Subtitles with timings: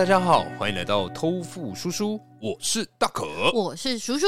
[0.00, 4.26] 大家好，欢迎来到偷富叔叔，我是大可，我是叔叔。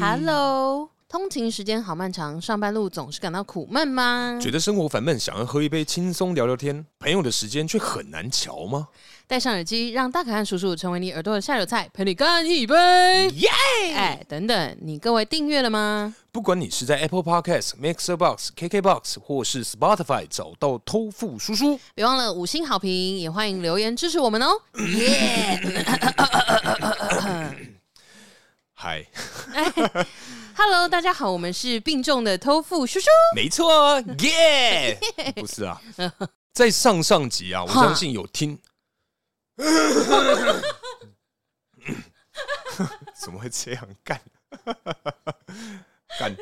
[0.00, 4.38] Hello，通勤时间好漫长，上班路总是感到苦闷吗？
[4.40, 8.88] 觉得生活烦闷，想要喝一杯轻松聊聊天，朋友的时间却很难瞧吗？
[9.26, 12.74] 戴上耳机，让大可和叔叔成为你耳朵的下酒菜，陪你干一杯。
[13.34, 13.50] 耶！
[13.94, 16.14] 哎，等等，你各位订阅了吗？
[16.32, 24.62] 不管你是在 Apple Podcast、Mixer Box、KK Box 或是 Spotify 找到偷富叔叔，别忘了五星好评，也欢迎留言支持我们哦。
[24.76, 25.60] 耶
[28.74, 29.04] 哎，
[30.56, 33.06] Hello，大家好，我们是病重的偷富叔叔。
[33.34, 34.98] 没错，耶！
[35.34, 35.82] 不是啊，
[36.54, 38.58] 在上上集啊，我相信有听。
[43.14, 44.20] 怎么会这样干？
[46.18, 46.36] 干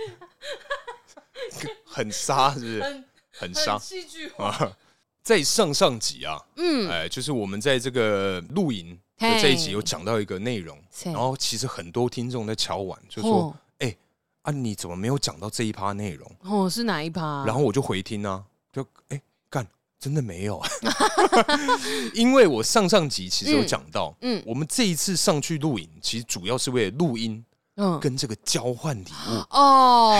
[1.84, 3.04] 很杀是不是？
[3.30, 4.72] 很杀戏剧化。
[5.22, 13.94] 在上上集啊，嗯，哎，就是我们在这个露营的这一集有讲到一个内容，然后其实很多听众在敲碗，就说：“哎，
[14.42, 16.30] 啊，你怎么没有讲到这一趴内容？
[16.40, 19.20] 哦，是哪一趴？”然后我就回听啊，就哎。
[19.50, 19.66] 干
[19.98, 20.62] 真的没有，
[22.12, 27.42] 因为我上上集其实有讲到，嗯，我们这一次上去露营，其实主要是为了录音，
[27.78, 29.56] 嗯，跟这个交换礼物。
[29.56, 30.14] 哦，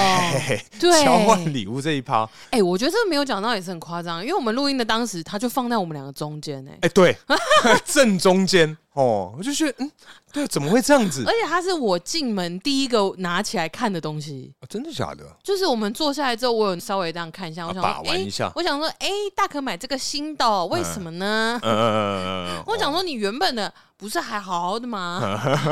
[0.81, 7.17] 对，交换礼物这一趴，哎，我觉得这个没有讲到也是很夸张，因为我们录音的当时，他就放在我们两个中间，哎，哎，对，
[7.84, 8.77] 正中间。
[8.99, 9.93] 哦，我就觉得，嗯，
[10.33, 11.23] 对，怎么会这样子？
[11.25, 14.53] 而且它是我进门第一个拿起来看的东西。
[14.59, 15.25] 啊，真的假的？
[15.41, 18.51] 就是我们坐下来之后，我有稍微这样看一下，我想说，把玩一下。
[18.57, 21.61] 我想说，哎，大可买这个新的，为什么呢？
[21.63, 22.65] 嗯嗯嗯。
[22.67, 25.23] 我想说，你原本的不是还好好的吗？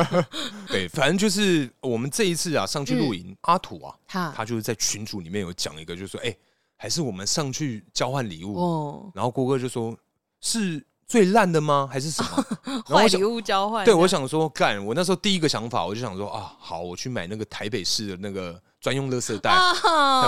[0.70, 6.32] 对，反正就是我们这一次啊，上去露营，阿土啊，他就是在群组里面有讲一个，就是说，哎，
[6.76, 8.56] 还是我们上去交换礼物。
[8.56, 9.10] 哦。
[9.12, 9.92] 然后郭哥就说，
[10.40, 10.80] 是。
[11.06, 11.88] 最烂的吗？
[11.90, 12.44] 还是什么？
[12.84, 13.84] 坏礼物交换？
[13.84, 14.84] 对，我想说干。
[14.84, 19.52] 我那时候第一个想法，我就想说啊，好，我去买那个台北市的那个专用垃圾袋。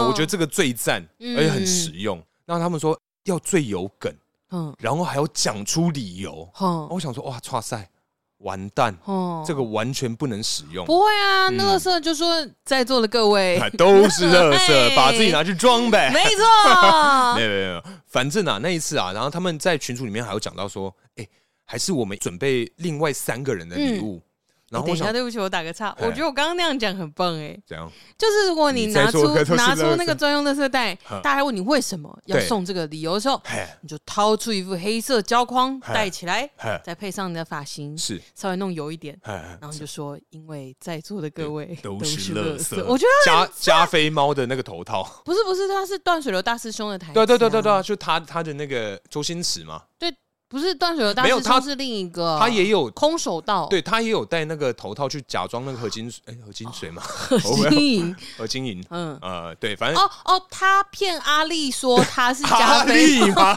[0.00, 1.06] 我觉得这个最赞，
[1.37, 2.22] 而且很实用。
[2.47, 4.15] 那他们说要最有梗，
[4.50, 6.49] 嗯，然后还要讲出理由。
[6.91, 7.91] 我想说哇，剉赛。
[8.38, 8.97] 完蛋！
[9.04, 10.87] 哦，这个完全不能使用。
[10.87, 16.10] 不会啊，垃圾就说在座的各位 都是乐色， 把自己拿去装呗。
[16.12, 16.44] 没错，
[17.37, 21.27] 没有没有，反正啊，那一次啊，然后他们在群组里面还有讲到说，哎，
[21.65, 24.22] 还是我们准备另外三个人的礼物。
[24.71, 25.95] 然后等一下，对不起，我打个岔。
[25.99, 27.59] 我觉得我刚刚那样讲很棒哎。
[27.67, 27.91] 怎样？
[28.19, 33.41] 就是如果你拿出拿出那个专用的色袋，大家问你为什么要送这个理由的时候，
[33.81, 36.49] 你就掏出一副黑色胶框戴起来，
[36.84, 42.84] 再配上你的发型，是稍微弄油一点，然后你就说，因为在座的各位都是垃圾。
[42.84, 47.15] 我觉得加加菲猫的那个头套，不是不是，他是断水流大师兄的台词。
[47.15, 49.83] 对对对对对，就他他的那个周星驰嘛。
[49.99, 50.15] 对。
[50.48, 59.19] 不是断水流大师兄是另一个，他也有空手道，对他也有戴那个头套去假装那个合金水，哎，合金水嘛， 合金银，合金银，嗯。
[59.20, 63.54] 呃，对，反正哦哦，他骗阿丽说他是阿力吗？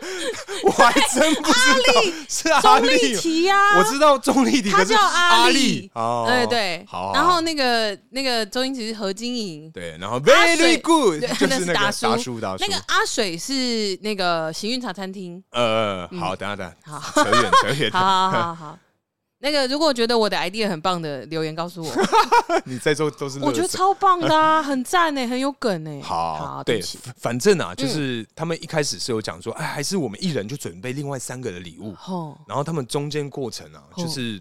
[0.64, 12.06] 我还真不知道是阿力提呀，我知道钟丽缇，他叫阿丽，哦，对对，好，然后那个那个周星驰是何金银，对，然后 very good，就是那个大叔。
[12.40, 16.08] 大叔，那个阿水是那个行运茶餐厅，呃。
[16.22, 17.90] 好，等下等下，好，扯远扯远。
[17.90, 18.78] 好好好好，
[19.38, 21.92] 那个如果觉得我的 idea 很棒的，留言告诉我。
[22.64, 26.00] 你在座都是，我觉得超棒的啊，很赞呢，很有梗 呢。
[26.02, 26.80] 好，对，
[27.16, 31.94] 反正啊，就是他们一开始是有讲说，哎，还是我们一人就准备另外三个的礼物。
[32.46, 34.40] 然后他们中间过程啊，就是，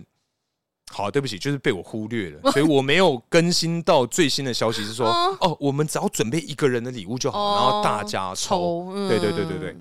[0.91, 5.07] 好，对不起，就是被我忽略了，所以我没有更新到最新的消息，是说，
[5.39, 8.93] 哦，我们只要准备一个人的礼物就好，然后大家抽。
[9.09, 9.75] 对对对对对。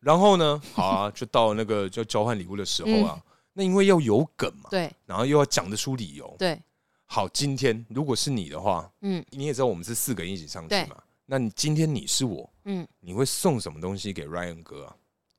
[0.00, 3.22] 然后呢，好啊，就到那个就交换礼物的时候啊，嗯、
[3.52, 6.60] 那因为要有梗嘛，对，然后又要讲得出理由，对。
[7.04, 10.96] 好，今天如果是你的话，嗯，你也知道我们是四个人一起上去嘛，
[11.26, 14.94] 那你今天你是我，嗯，你会送什么东西给 Ryan 哥啊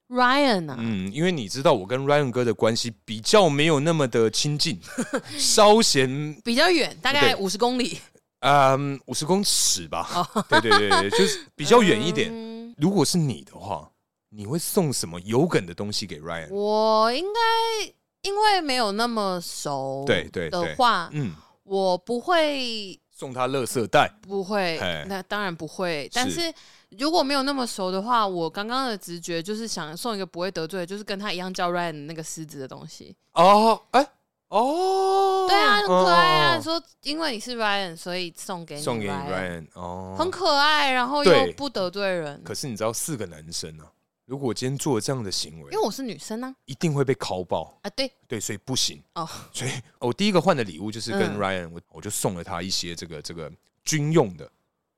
[0.09, 4.79] ？Ryan 啊，嗯，因为你知道我跟 Ryan 哥的关系比较没有那么的亲近，
[5.39, 7.99] 稍嫌比较远，大概五十公里，
[8.41, 12.29] 嗯，五十公尺吧，哦、对对对，就是比较远一点。
[12.31, 13.90] 嗯、如果是你的话。
[14.33, 16.49] 你会送什么有梗的东西给 Ryan？
[16.53, 26.09] 我应该因为没有那么熟，对对的话，嗯，我不会送他垃圾袋，不会，那当然不会。
[26.13, 26.53] 但是
[26.91, 33.13] 如果没有那么熟的话，我刚刚的直觉就是想送一个不会得罪，就是跟他一样叫 Ryan 那个狮子的东西。
[33.33, 34.07] 哦，哎，
[34.47, 36.61] 哦，对啊，很可爱啊。
[36.61, 42.41] 说因为你是 Ryan，所以送给你，送给你 Ryan，哦，很可爱，然后又不得罪人。
[42.45, 43.83] 可是你知道四个男生呢？
[44.31, 47.77] 如果我今天做了这样的行为，因为我是女生呢，一定会被拷爆。
[47.81, 47.89] 啊！
[47.89, 48.09] 对。
[48.29, 49.03] 对，所以不行。
[49.15, 49.29] 哦。
[49.51, 53.51] 所以我第一个换的礼物就是跟 Ryan，我我就送了他一些这个这个
[53.83, 54.49] 军用的，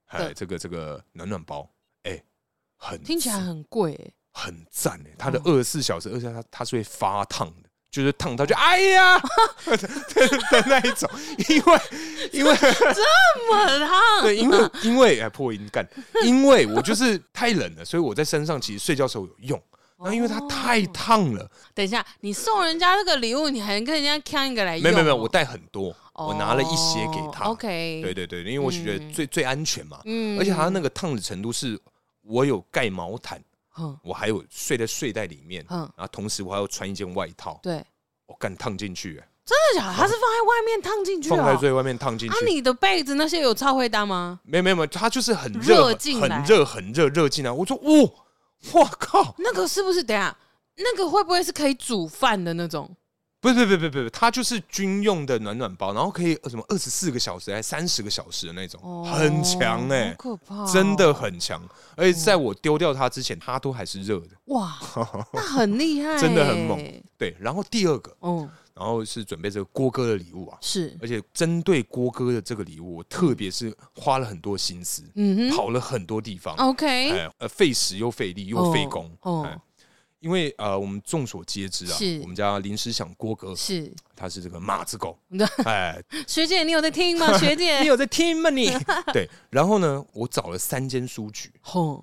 [0.06, 1.68] 哎，这个这个暖暖包，
[2.04, 2.24] 哎，
[2.78, 5.16] 很听起来很贵，很赞哎！
[5.18, 7.63] 它的二十四小时，而且它它是会发烫的。
[7.94, 11.08] 就是烫到就哎呀的那一种，
[11.48, 11.80] 因为
[12.32, 15.88] 因为这么烫，对，因为因为哎破音干，
[16.24, 19.62] 因为我就是太冷了，所以我在身上其实睡觉时候有用。
[20.00, 21.48] 那因为它太烫了。
[21.76, 24.84] 等一下，你送人家这个礼物，你还跟人家抢一个来用？
[24.84, 27.46] 没有没有，我带很多，我拿了一些给他。
[27.46, 30.02] OK，对对对，因为我觉得最最安全嘛。
[30.06, 31.80] 嗯，而且它那个烫的程度是，
[32.24, 33.40] 我有盖毛毯。
[34.04, 37.60] 我还有睡在睡袋里面，嗯然后同时我还要穿一件外套。
[37.64, 37.84] 对，
[38.26, 39.14] 我敢烫进去，
[39.46, 39.94] 真的假的？
[39.96, 42.36] 它是放在外面烫进去，放在最外面烫进去。
[42.36, 44.40] 啊，你的被子那些有超会搭吗？
[44.44, 45.86] 没有没有没有，它就是很热，
[46.20, 47.52] 很热很热热进来。
[47.52, 48.12] 我说，哇，
[48.74, 50.04] 我靠，那个是不是？
[50.04, 50.36] 等下，
[50.78, 52.90] 那个会不会是可以煮饭的那种？
[53.44, 61.62] 不是不是不是不是，它就是军用的暖暖包，然后可以什么二十四个小时还三十个小时的那种，哦、很强哎、欸，可怕、哦，真的很强。
[61.98, 64.30] 而且在我丢掉它之前，它都还是热的。
[64.46, 64.80] 哇，
[65.34, 66.82] 那很厉害，真的很猛。
[67.18, 79.44] 对，然后第二个，嗯，然后是准备这个郭哥的礼物啊，是，而且针对郭哥的这个礼物，我特别是花了很多心思，嗯哼，跑了很多地方，OK，呃，费时又费力又费工，哦。
[79.44, 79.62] 哦
[80.24, 85.20] 因为呃，我们众所皆知啊，我们家临时想郭哥是，他是这个马子狗。
[85.66, 87.38] 哎， 学姐，你有在听吗？
[87.38, 88.50] 学姐， 你有在听吗？
[88.50, 88.72] 你
[89.12, 91.52] 对，然后呢，我找了三间书局，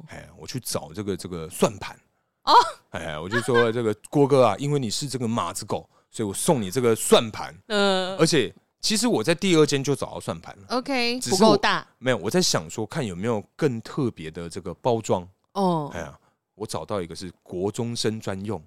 [0.09, 1.99] 哎，我去找这个这个算盘
[2.45, 2.53] 哦，
[2.91, 7.55] 哎，我就说这个郭哥啊，因为你是这个马子狗，所以我送你这个算盘。
[7.69, 10.77] 嗯，而且其实我在第二间就找到算盘了。
[10.77, 15.27] OK，不够大，没有，我在想说看有没有更特别的这个包装。
[15.55, 16.15] 哦，哎呀。
[16.61, 18.63] 我找到一个是国中生专用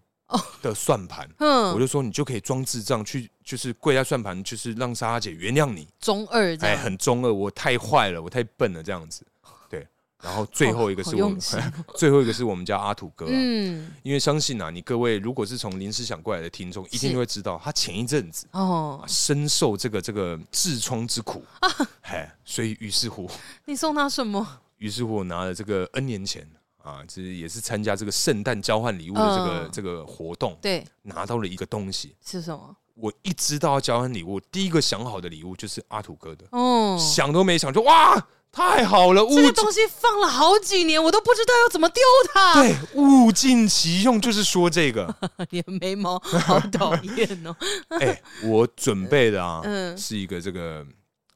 [0.63, 5.87] 的算盘， 嗯，我就说你就可以装智障去，就是跪在算盘，就是让莎莎姐原谅你。
[5.99, 9.23] 中二，哎，很中二，我太坏了，我太笨了，这样子。
[9.69, 9.87] 对，
[10.23, 11.39] 然后最后一个是我们，
[11.95, 21.69] 最后一个是我们家阿土哥，嗯，因为相信啊，你各位如果是从临时想过来的听众，一定会知道他前一阵子哦深受这个这个痔疮之苦啊，
[22.01, 23.29] 哎，所以于是乎，
[23.65, 24.61] 你送他什么？
[24.79, 26.49] 于是乎，我拿了这个 N 年前。
[26.83, 32.75] 啊，其实也是参加这个圣诞交换礼物的这个、嗯、这个活动，对，拿到了一个东西是什么？
[32.95, 39.25] 我一知道要交换礼物，第一个想好的礼物就是阿土哥的，哦，想都没想就哇，太好了！
[39.29, 42.03] 这个东西放了好几年，我都不知道要怎么丢
[42.33, 42.53] 它。
[42.55, 45.15] 对，物尽其用，就是说这个。
[45.51, 47.55] 你的眉毛好讨厌哦！
[47.97, 50.85] 哎、欸，我准备的啊，嗯，是一个这个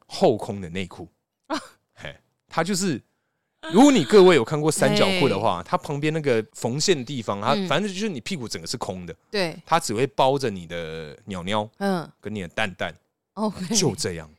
[0.07, 1.09] 后空的内裤
[1.47, 1.57] 啊，
[1.95, 2.13] 嘿，
[2.49, 3.01] 它就是。
[3.74, 12.94] 如果你各位有看过三角裤的话，它旁边那个缝线的地方，它反正就是你屁股整个是空的，对，它只会包着你的鸟鸟，嗯，跟你的蛋蛋
[13.33, 14.30] ，OK，就这样。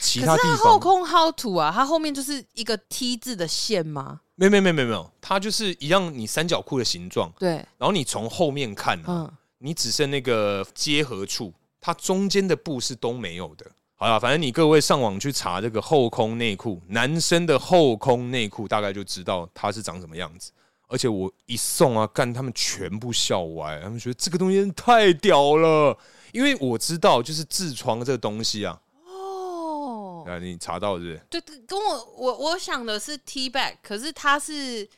[0.00, 4.20] 其他地方后空凹凸啊，它后面就是一个 T 字的线吗？
[4.34, 7.52] 没有没有没有没有，它就是一样，你三角裤的形状，对。
[7.78, 13.66] 然后你从后面看，嗯，你只剩那个接合处，它中间的布是都没有的。
[14.00, 20.52] 好了，反正你各位上网去查这个后空内裤，男生的后空内裤，大概就知道它是长什么样子。
[20.86, 25.98] 而且我一送啊，干他们全部笑歪，他们觉得这个东西太屌了。
[26.30, 28.80] 因为我知道，就是痔疮这个东西啊。
[29.04, 31.20] 哦，啊，你查到是不是？
[31.28, 34.88] 对，跟我我我想的是 T back，可是它是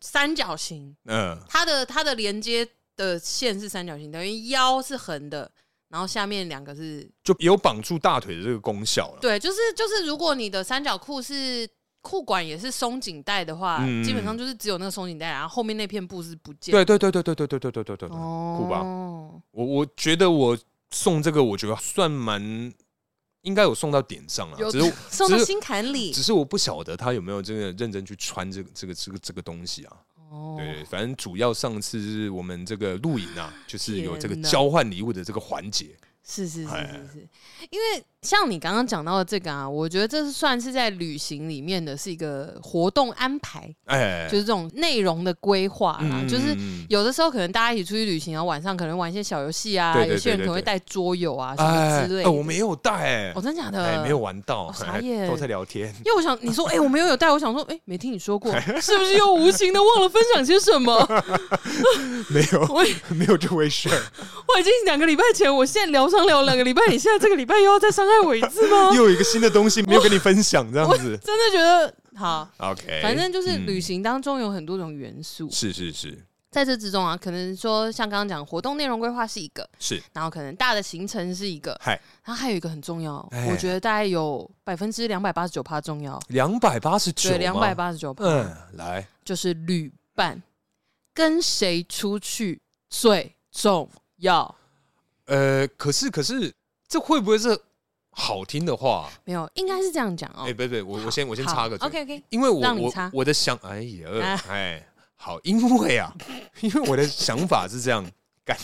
[0.00, 0.94] 三角形。
[1.06, 5.50] 嗯，它的它的连接的线是三角形，等于腰是横的。
[5.88, 9.18] 然后下面两个是就有绑住大腿的这个功效了。
[9.20, 11.68] 对，就是就是，如果你的三角裤是
[12.02, 16.72] 裤管也是松紧带的话，嗯、基本上就是只有那个松紧带，然后后面那片布是不见。
[16.72, 18.80] 对对对对对对对对对对对，酷吧？
[19.50, 20.58] 我我觉得我
[20.90, 22.72] 送这个，我觉得算蛮
[23.42, 26.12] 应该有送到点上了，只是 送到心坎里。
[26.12, 29.96] 只是我不晓得他有没有真的认真去穿这个这个这个这个东西啊。
[30.56, 35.96] 对，反正主要上次是我们这个露营啊，就是有这个交换礼物的这个环节。
[36.28, 37.28] 是是是是是，
[37.70, 46.22] 因为像你刚刚讲到的这个啊，我觉得这是算是在旅行里面的是一个活动安排，哎，就是这种内容的规划啦。
[46.28, 46.56] 就是
[46.88, 52.30] 有的时候可能大家一起出去旅行，然后晚上可能玩一些小游戏啊，有些人可能会带桌游啊什么之类的。
[52.30, 55.86] 我没有带，哎，我真假的没有玩到，啥耶，都在聊天。
[56.04, 58.52] 因为我想你说， 哎，我没有有带，我想说，哎，没听你说过，
[58.82, 60.96] 是不是又无形的忘了分享些什么？
[62.28, 63.88] 没有，我没有这回事。
[63.88, 68.90] 我已经两个礼拜前，我现在疗伤聊两个礼拜，你现在这个礼拜又要再伤害我一次吗？
[68.96, 72.48] 又有一个新的东西没有跟你分享，这样子，真的觉得好。
[72.58, 76.18] OK，反正就是旅行当中有很多种元素，是是是，
[76.50, 83.16] 在这之中啊，可能说像刚刚讲活动内容规划是一个，是，然后可能大的行程是一个，嗨，然后还有一个很重要，
[83.50, 90.42] 我觉得大概有百分之两百八十九趴重要，两百八十九，对，两百八十九趴，嗯，来，就是旅伴
[91.12, 94.54] 跟谁出去最重要？
[95.26, 96.52] 呃，可是可是
[96.88, 97.58] 这会不会是
[98.18, 99.10] 好听的话？
[99.24, 100.44] 没有，应该是这样讲哦。
[100.48, 104.86] 哎，不不，我我先我先插个嘴，OK OK，因为我我我的想，哎呀，哎。
[105.18, 106.14] 好，因为啊，
[106.60, 108.04] 因为我的想法是这样，
[108.44, 108.56] 干，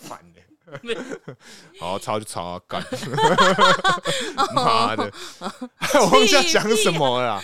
[0.00, 1.04] 烦的，
[1.80, 2.80] 好，吵就吵啊，干，
[4.54, 7.42] 妈的，我忘记要讲什么了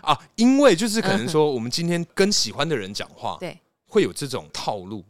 [0.00, 5.04] 啊，因为就是可能说，我们今天跟喜欢的人讲话，对，会有这种套路，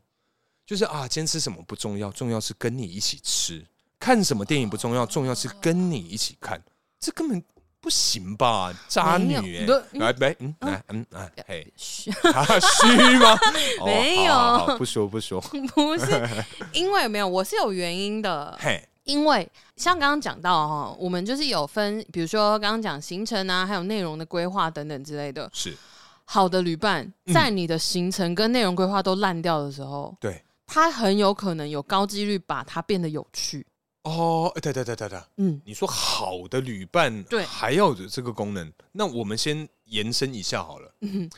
[0.66, 3.64] 就是啊，今天吃什么不重要，重要是跟你一起吃，
[4.04, 6.62] 看什么电影不重要，重要是跟你一起看，
[7.00, 7.42] 这根本。
[7.80, 9.66] 不行吧，渣女哎！
[9.92, 13.38] 来，来，嗯，来，嗯，哎，嘿，虚虚吗？
[13.84, 15.38] 没有，不说不说，
[15.74, 16.26] 不是，
[16.72, 18.56] 因为没有，我是有原因的。
[18.58, 19.46] 嘿，因为
[19.76, 25.50] 像刚刚讲到哈，我们就是有分，比如说刚刚讲行程啊，还有内容的规划等等之类的。
[25.52, 25.76] 是
[26.24, 33.66] 好的旅伴，在你的行程跟内容规划都烂掉的时候，对，他很有可能有高几率把它变得有趣。
[34.04, 40.94] 哦，对对对对对，嗯，你说好的旅伴，对，还要有这个功能，那我们先延伸一下好了。
[41.00, 41.28] 嗯，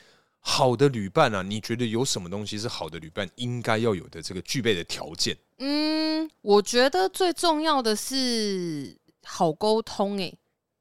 [0.40, 5.36] 好的旅伴啊，你觉得有什么东西是好的旅伴应该要有的这个具备的条件？
[5.58, 10.32] 嗯，我觉得最重要的是好沟通，哎，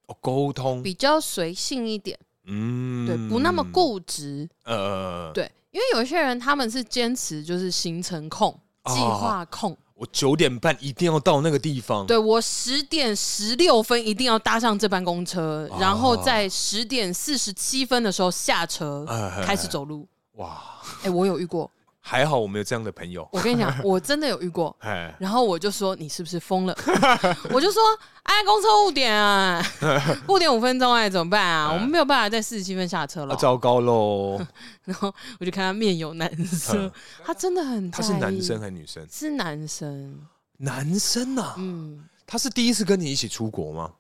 [0.08, 0.82] 哦，沟通。
[0.82, 9.78] 比较随性一点，嗯，对，不那么固执，呃，对，因为有一些人他们是坚持就是行程控、计划控。
[9.96, 12.06] 我九点半一定要到那个地方。
[12.06, 20.08] 对，我十点十六分一定要搭上这班公车，哦、然后在十点四十七分的时候下车，哎、开始走路。
[20.34, 20.62] 哇！
[21.00, 21.72] 哎、欸，我有遇过。
[22.08, 23.28] 还好我没有这样的朋友。
[23.32, 24.76] 我跟你讲， 我真的有遇过。
[25.18, 26.78] 然后我就说，你是不是疯了？
[27.50, 27.82] 我就说，
[28.22, 29.60] 哎，公车误点啊，
[30.30, 31.74] 误点五分钟哎，怎么办啊？
[31.74, 33.34] 我们没有办法在四十七分下车了。
[33.34, 34.40] 啊，糟糕喽！
[34.84, 36.92] 然后我就看他面有难色，
[37.26, 37.90] 他真的很。
[37.90, 39.08] 他是男生还是女生？
[39.12, 40.20] 是男生。
[40.58, 41.56] 男生啊？
[41.58, 42.06] 嗯。
[42.28, 43.92] 他是第一次跟你一起出国吗？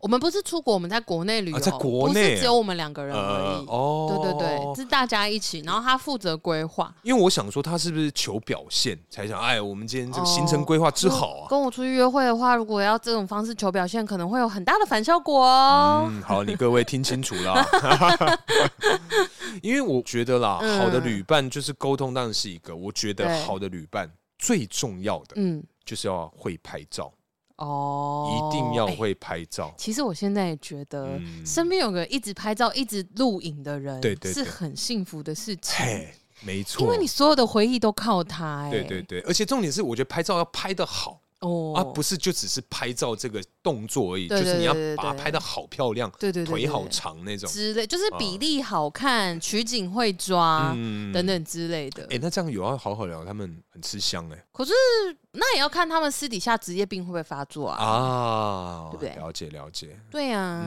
[0.00, 3.66] 我们不是出国，我们在国内旅游，在国内只有我们两个人而已。
[3.66, 6.94] 哦，对对对，是大家一起，然后他负责规划。
[7.02, 9.38] 因为我想说，他是不是求表现才想？
[9.40, 11.48] 哎，我们今天这个行程规划之好啊！
[11.48, 16.06] 跟我出去约会的话，如果要这种方式求表现，可能会有很大的反效果哦。
[16.10, 17.62] 嗯，好，你各位听清楚了。
[19.62, 22.74] 因为我觉得啦，好的旅伴就是沟通，当然是一个。
[22.74, 27.12] 我觉得好的旅伴最重要的，嗯，就是要会拍照。
[27.60, 29.66] 哦，一定要会拍照。
[29.66, 35.86] 欸、其实我现在也觉得，嗯、身边有个一直拍照、一直录影的人，对对，是很幸福的事情。
[36.42, 38.62] 没错，因为你所有的回忆都靠他。
[38.62, 41.20] 哎，对对对，而且重点是，我觉得拍照要拍得好。
[41.40, 50.74] 哦，而不是就只是拍照这个动作而已，就是你要把它拍的好漂亮，对对，腿好长那种之类，就是比例好看，取景会抓
[51.14, 52.06] 等等之类的。
[52.10, 54.44] 哎，那这样有要好好聊，他们很吃香哎。
[54.52, 54.72] 可是
[55.32, 57.82] 那也要看他们私底下职业病会不会发作啊？
[57.82, 59.14] 啊，对不对？
[59.16, 59.98] 了解了解。
[60.10, 60.62] 对呀，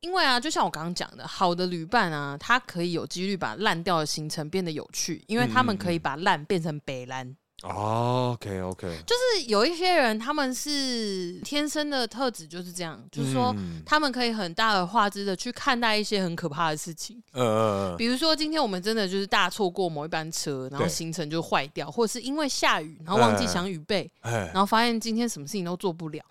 [0.00, 7.36] 因为啊，就像我刚刚讲的，好的旅伴啊，他可以有几率把烂掉的行程变得有趣，因为他们可以把烂变成北烂。
[7.62, 17.20] 哦，OK OK，就是有一些人，他们是天生的特质就是这样，就是说他们可以很大而化之的去看待一些很可怕的事情。
[17.32, 26.22] 呃，比如说今天我们真的就是大错过某一班车，然后行程就坏掉，或者是因为下雨，然后忘记想雨备，然后发现今天什么事情都做不了。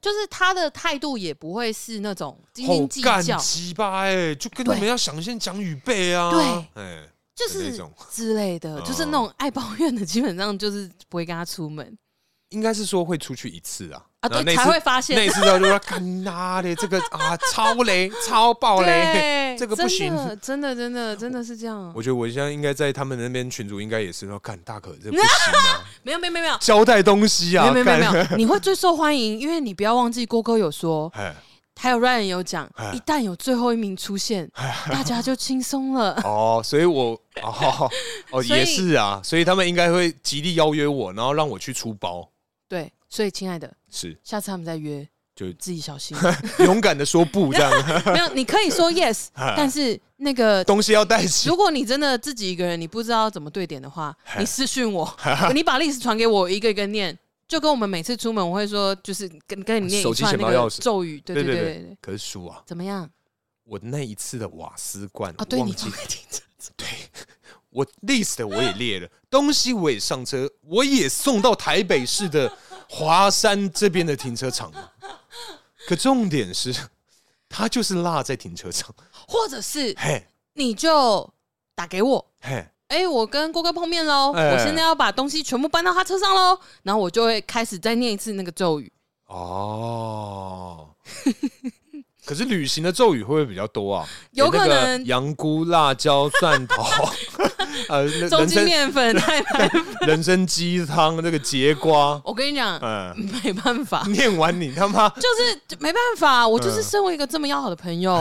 [0.00, 7.08] 就是他的态度也不会是那种斤斤计较，鸡巴哎，就跟你们要想先讲雨备啊，对，哎。
[7.48, 11.96] 就是之类的，就是那种爱抱怨的，基本上就是不会跟他出门。
[12.50, 21.92] 应该是说会出去一次啊，啊对，才会发现那次就说干哪的这个啊超雷超爆雷，这个不行，真的真的真的是这样。
[21.94, 31.08] 我觉得我现在应该在他们那边群主应该也是说干大可这不行啊， 没有没有没有交代东西啊，没有没有没有，你会最受欢迎，因为你不要忘记郭哥有说。
[31.80, 34.46] 还有 Ryan 有讲，一旦有最后一名出现，
[34.92, 36.12] 大家就轻松了。
[36.24, 37.90] 哦，所以我哦
[38.30, 42.28] 哦 也是啊，所以他们应该会极力邀约我，然后让我去出包。
[42.68, 46.14] 对，所以亲爱的，是下次他们再约，就自己小心，
[46.66, 47.72] 勇敢的说不这样。
[48.12, 51.48] 没有，你可以说 yes，但是那个东西要带齐。
[51.48, 55.16] 如果你真的自己一个人，你不知道怎么对点的话，你私讯我，
[55.54, 57.18] 你把历史传给我，一个一个念。
[57.50, 61.98] 就跟我们每次出门，我会说，就是跟跟你念一串那个咒语，对对对对。
[62.00, 63.10] 可是书啊，怎么样？
[63.64, 66.40] 我那一次的瓦斯罐，啊，对你都没听着，
[66.76, 66.86] 对，
[67.70, 72.56] 我 list 我也列了，东西我也上车，我也送到台北市的
[72.88, 74.72] 华山这边的停车场。
[75.88, 76.72] 可重点是，
[77.48, 78.94] 它就是落在停车场，
[79.26, 81.28] 或者是嘿，你就
[81.74, 88.92] 打给我，嘿，哎，我跟郭哥碰面喽，我现在要把东西全部搬到他车上喽，然后我就会开始再念一次那个咒语。
[89.26, 90.88] 哦。
[92.30, 94.06] 可是旅行的咒语会不会比较多啊？
[94.30, 96.84] 有可能羊菇、辣椒、蒜头，
[97.90, 102.22] 呃，中筋面粉、太白粉、人参鸡汤，那个节瓜。
[102.24, 106.46] 我跟你讲，嗯，没办法，念完你他妈就是没办法。
[106.46, 108.16] 我就是身为一个这么要好的朋友，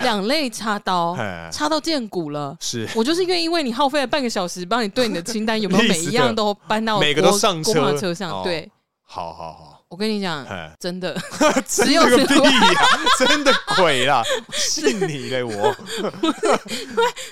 [0.00, 1.16] 两肋插刀，
[1.52, 2.56] 插到见骨了。
[2.58, 8.42] 是我就是愿意为你耗费了半个小时，帮你对你的清单有没有每一样都搬到每个都上车车上。
[8.42, 8.68] 对，
[9.06, 9.75] 好好好。
[9.88, 10.44] 我跟你讲，
[10.80, 11.16] 真的，
[11.66, 12.88] 只有个屁呀，
[13.18, 15.74] 真的鬼啦， 信你嘞，我，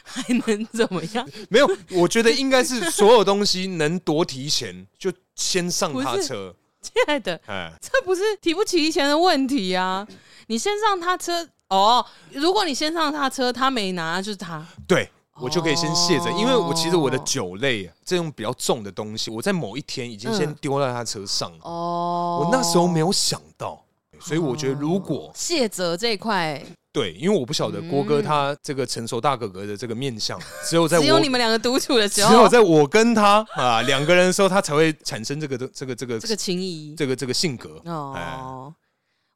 [0.04, 1.28] 还能怎么样？
[1.48, 7.40] 没有，我觉得应该是所有东西能多提前就先上他车，亲爱的，
[7.80, 10.06] 这不是提不提前的问题啊，
[10.46, 15.10] 你先上他车哦，如果你先上他车，他没拿就是他，对。
[15.40, 21.58] 我就可以先卸着，因为我其实我的酒类这种比较重的东西，我在某一天已经先丢在他车上了。
[21.62, 23.84] 哦，我那时候没有想到，
[24.20, 37.82] 所以我觉得如果卸责这一块，对，因为我不晓得郭哥他这个成熟大哥哥的这个面相，只有在只有你们两个独处的时候，只有在我跟他啊两个人的时候，他才会产生这个这个这个这个情谊，这个这个性格。
[37.86, 38.72] 哦，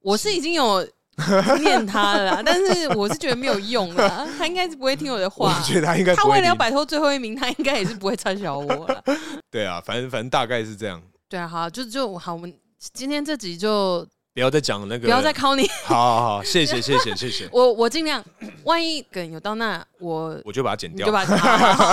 [0.01, 0.87] 我是已经有。
[1.61, 5.55] 念他了，但是我是觉得没有用啊，他应该是不会听我的话。
[5.59, 9.03] 我觉得他应该，他为了要摆脱最后一名，他应该也是不会嘲笑我了。
[9.51, 11.03] 对啊，反正反正大概是这样。
[11.29, 12.55] 对啊，好，就就好，我们
[12.95, 14.07] 今天这集就。
[14.39, 15.69] 不要再讲那个，不要再考你。
[15.83, 17.49] 好好好， 谢谢谢谢谢谢。
[17.51, 18.25] 我我尽量，
[18.63, 21.05] 万一梗有到那，我我就把它剪掉。
[21.05, 21.35] 就把它。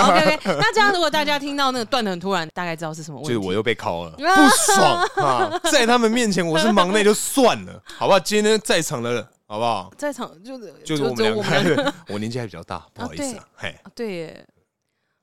[0.08, 0.38] OK OK。
[0.44, 3.34] 那这样，如果大家听到那个断的很突然，大概知道是什么问题。
[3.34, 5.60] 就是我又被考了， 不爽啊！
[5.72, 8.20] 在他们面前我是忙内就算了，好不好？
[8.20, 9.92] 今天在场的，好不好？
[9.98, 11.92] 在场就是就是我们两个。
[12.06, 13.44] 我年纪还比较大，不好意思啊。
[13.56, 14.46] 嘿，对耶。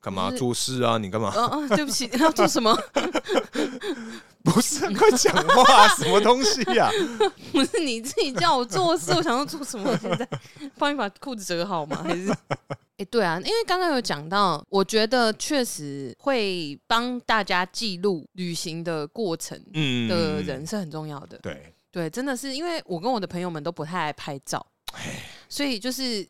[0.02, 0.98] 干嘛做事啊？
[1.00, 1.30] 你干嘛？
[1.30, 2.78] 啊对不起，要做什么？
[4.44, 6.90] 不是，快讲话，什么东西呀？
[7.54, 9.98] 不是你自己叫我做事，我想要做什么？
[9.98, 10.28] 现在
[10.78, 12.04] 帮你把裤子折好吗？
[12.04, 12.30] 还是？
[12.98, 19.58] 哎，对啊，因为刚刚有讲到，我觉得确实会帮大家记录旅行的过程
[20.08, 21.38] 的人是很重要的。
[21.40, 24.66] 对对，真的是因为我跟我的朋友们都不太爱拍照，
[25.48, 26.28] 所以就是。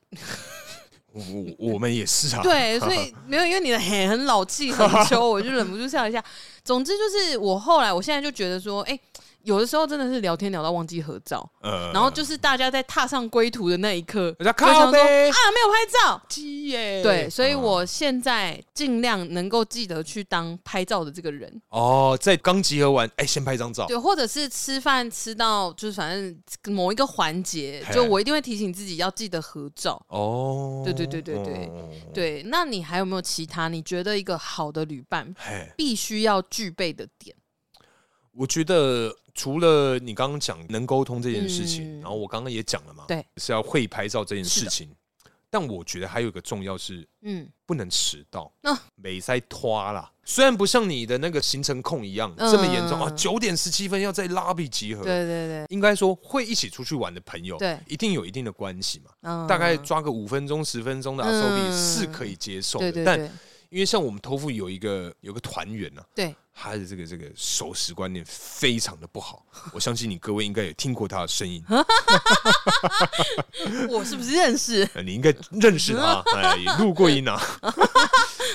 [1.14, 6.24] 我我们也是啊， 对，所以 没有，因为你的很很老气很 秋，我就忍不住笑一下。
[6.64, 9.00] 总之就是，我后来我现在就觉得说，哎。
[9.44, 21.62] 有的时候真的是聊天聊到忘记合照，呃、然后就是大家在踏上归途的那一刻，我靠想说啊，没有拍照，鸡耶，对，所以我现在尽量能够记得去当拍照的这个人。
[21.70, 30.02] 哦，在刚集合完，哎，先拍张照，对，或者是吃饭吃到就是反正某一个环节，就我一定会提醒自己要记得合照。
[30.08, 35.36] 哦，对对对对对、哦、对，那你还有没有其他你觉得一个好的旅伴
[35.76, 37.36] 必须要具备的点？
[38.38, 39.14] 我觉得。
[39.34, 44.90] 除了你刚刚讲能沟通这件事情，嗯、然后我刚刚也讲了嘛，对，是要会拍照这件事情。
[45.50, 48.52] 但我觉得还有一个重要是，嗯，不能迟到。
[48.62, 55.04] 那没塞拖啦，虽然不像你的那个行程控一样、嗯、这么严重啊，九点十七分要在 lobby 集合。
[55.04, 59.12] 对对对，应该说会一起出去玩的朋友，对，一定有一定的关系嘛。
[59.22, 63.32] 嗯、大概抓个五分钟、十分钟的 SOP 是可以接受的，但
[63.74, 66.36] 因为像我们托付有一个有个团员呢，对。
[66.56, 71.64] 他的这个这个守时观念非常的不好， 我相信你各位应该也听过他的声音。
[73.90, 74.88] 我是不是认识？
[75.04, 77.42] 你应该认识他，哎，也录过音啊。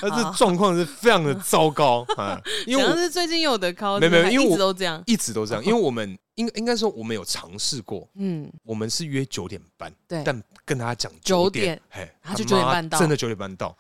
[0.00, 5.64] 他这状况是非常的糟糕啊，因为我是最近有的考，没有没有，因为一直都这样，一直都这样。
[5.64, 13.76] 因为我们应应该说我们有尝试过，嗯，我们是约九点半，对，但跟他讲九点，嘿，他就九点半到，真的九点半到。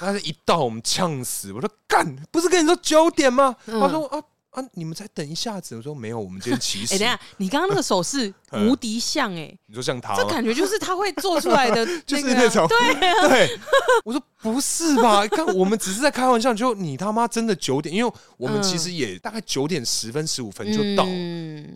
[0.00, 3.56] 但是一到我们呛死，我说干，不是跟你说九点吗？
[3.66, 5.76] 他说啊啊，你们再等一下子。
[5.76, 6.94] 我说没有，我们今天起始。
[6.94, 13.58] 哎，等下，你刚刚那个手势无敌像哎， 你说像他，这感觉就是他会做出来的， 就是那种对对。
[14.04, 15.24] 我说不是吧？
[15.30, 21.04] 看我们只是在开玩笑，就你他妈真的九点，因为我们其实也大概九点十分十五分就到，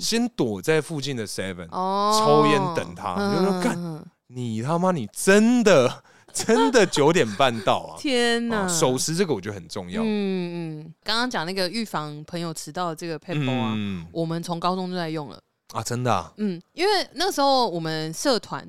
[0.00, 3.14] 先躲在附近的 Seven 抽烟等他。
[3.30, 6.02] 你就说干，你他妈你真的。
[6.34, 7.96] 真的九点半到啊！
[8.00, 10.02] 天哪，守时这个我觉得很重要。
[10.02, 15.40] 嗯嗯，刚刚讲那个预防朋友迟到的这个 paper 啊，嗯、我们从高中就在用了
[15.72, 16.32] 啊，真的、啊。
[16.38, 18.62] 嗯，因为那个时候我们社团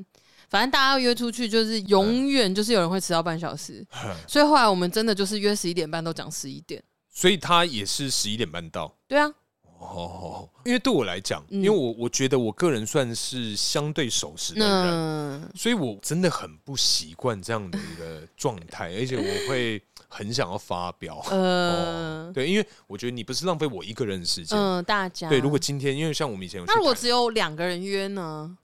[0.50, 3.86] 反正大家要约出去，就是永远就是有人会迟到半小时。
[4.28, 6.82] 所以后来我们真的就是约十一点半，都讲十一点。
[7.12, 8.96] 所以他也是十一点半到。
[9.08, 9.34] 对啊。
[9.86, 21.20] 哦，因为对我来讲，因为我我觉得我个人算是相对守时的人，所以我真的很不习惯这样的一个状态， 而且我会很想要发飙。
[21.30, 25.40] 呃，对，因为我觉得你不是浪费我一个人的时间，嗯，大家对。
[25.40, 28.58] 如果今天因为像我们以前，那如果只有两个人约呢？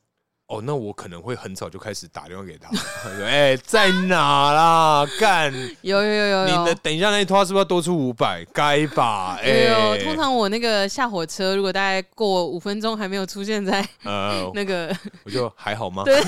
[0.52, 2.70] 哦，那我可能会很早就开始打电话给他，
[3.24, 5.08] 哎、欸，在哪啦？
[5.18, 5.50] 干，
[5.82, 8.46] 有有有有，你的等一下那一拖是不是要多出五百？
[8.54, 9.38] 该吧？
[9.42, 16.04] 哎、欸，通常我那个下火车，如果大概过五分钟还没有出现在呃那个，我就还好吗？
[16.04, 16.22] 对，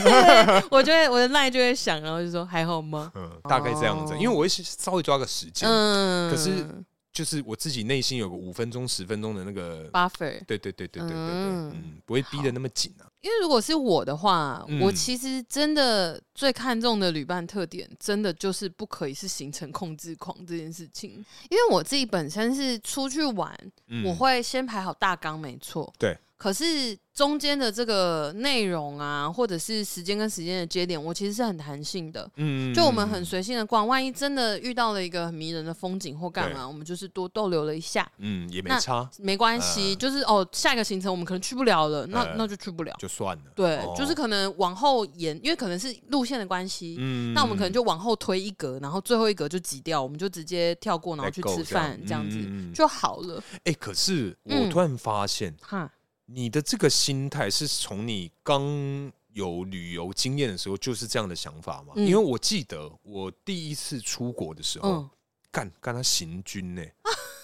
[0.71, 3.11] 我就会我的赖就会想，然后就说还好吗？
[3.15, 6.65] 嗯，大概这样子，因为我会稍微抓个时间，嗯，可是。
[7.13, 13.05] 就是我自己内心有个五分钟、十分钟的那个 buffer，对对对对对对对，嗯，嗯，不会逼得那么紧啊。
[13.21, 21.11] 因为如果是我的话，嗯、我其实真的最看重的旅伴特点，真的就是不可以是行程控制狂这件事情。
[21.49, 23.55] 因为我自己本身是出去玩，
[23.87, 26.17] 嗯、我会先排好大纲，没错，对。
[26.35, 32.27] 可是中间的这个内容啊，或者是时间跟时间的节点，我其实是很弹性的。
[32.37, 38.09] 嗯，就我们很随性的逛，万一真的遇到了一个很迷人的风景或干嘛，我们就是多逗留了一下。
[38.17, 39.89] 嗯，也没差，没关系。
[39.89, 43.43] 呃、就是哦，下一个行程我们可能去不了了，那、呃、那就去不了，就算了。
[43.53, 46.95] 对，哦、就是可能往后延，因为可能是路线的关系。
[46.97, 53.37] 嗯，那我们可能就往后推一格，然后最后一格就挤掉，我们就直接跳过，然后去吃饭，这样子、嗯、就好了。
[53.57, 55.89] 哎、欸，可是我突然发现，哈、嗯。
[56.33, 61.93] 你的这个心态是从你刚有旅游经验的时候就是这样的想法吗？
[61.95, 65.07] 嗯、因为我记得我第一次出国的时候，
[65.51, 66.81] 干干、嗯、他行军呢、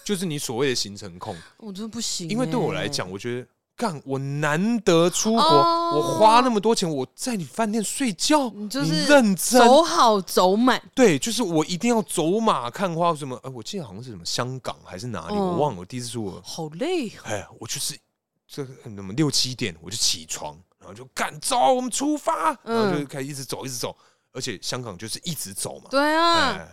[0.04, 2.32] 就是你所谓的行程控， 我真的不行、欸。
[2.34, 13.36] 因为对我来讲，我觉得干我难得出国，哦、我花那么多钱，我在你饭店睡觉，你就是认真走好走满，对，就是我一定要走马看花什么？
[13.38, 15.80] 哎、呃，我记得好像是什么香港还是哪里，嗯、我忘了。
[15.80, 17.12] 我第一次出国，好累。
[17.24, 17.98] 哎，我就是。
[18.50, 23.96] 这那么六七点我就起床，然后就赶走，我们出发，然后就开始一直走，一直走，
[24.32, 25.88] 而且香港就是一直走嘛。
[25.92, 26.68] 对啊，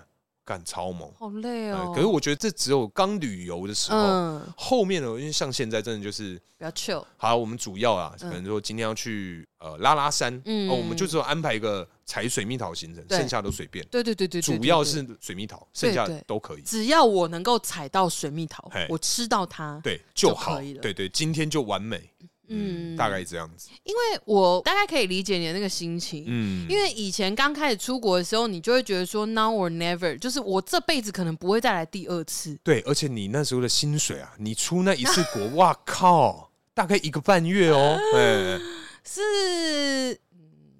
[0.46, 1.92] 干超猛，好累哦。
[1.92, 7.04] 可是我觉得这只有刚旅游的时候，后面呢，因为像现在真的就是比较 chill。
[7.16, 10.32] 好，我们主要啊，可能说今天要去呃拉拉山，
[10.70, 13.84] 哦，我们就只有安排一个采水蜜桃行程，剩下都随便。
[13.88, 16.62] 对对对对，主要是水蜜桃，剩下都可以。
[16.62, 20.80] 只要我能够采到水蜜桃，我吃到它，对就可以了。
[20.80, 22.08] 对对，今天就完美。
[22.48, 23.68] 嗯，大概这样子。
[23.84, 26.24] 因为我大概可以理解你的那个心情。
[26.26, 32.58] 嗯，因为以前刚开始出国的时候，你就会觉得说 now or never，就是我这辈子可能不会再来第二次。
[32.62, 37.98] 对，而且你那时候的薪水啊，你出那一次国， 哇靠，大概一个半月哦。
[38.12, 38.60] 对，
[39.04, 40.18] 是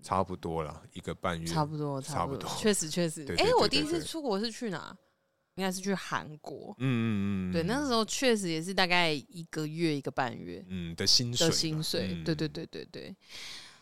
[0.03, 3.27] 差不多了，一个半月，差不多，差不多，确实确实。
[3.39, 4.97] 哎，我第一次出国是去哪？
[5.57, 13.15] 应该是去韩国，嗯嗯嗯，对，那时候确实也是大概一个月一个半月，嗯的薪水的薪水，对对对对对，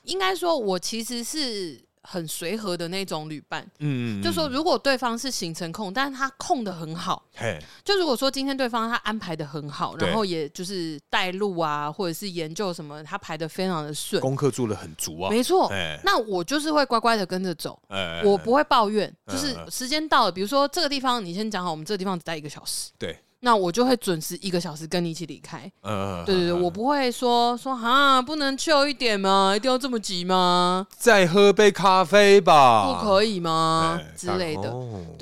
[0.03, 1.85] 应该说我其实是。
[2.07, 15.71] 很随和的那种旅伴，嗯，就说如果对方是行程控，但是他控的很好，嘿，就如果说今天对方他安排的很好，然后也就是带路啊，或者是研究什么，他排的非常的顺，功课做的很足啊，没错，
[16.03, 17.81] 那我就是会乖乖的跟着走，
[18.23, 23.19] 我不会抱怨，就是时间到了，比如说这个地方你先讲好，我们这个地方只待一个小时，对。
[23.45, 25.71] 那我就会准时一个小时跟你一起离开。
[25.83, 29.53] 嗯，对对对，我不会说说哈，不能 chill 一点吗？
[29.55, 30.87] 一定要这么急吗？
[30.97, 34.01] 再喝杯咖啡吧，不可以吗？
[34.17, 34.75] 之类的，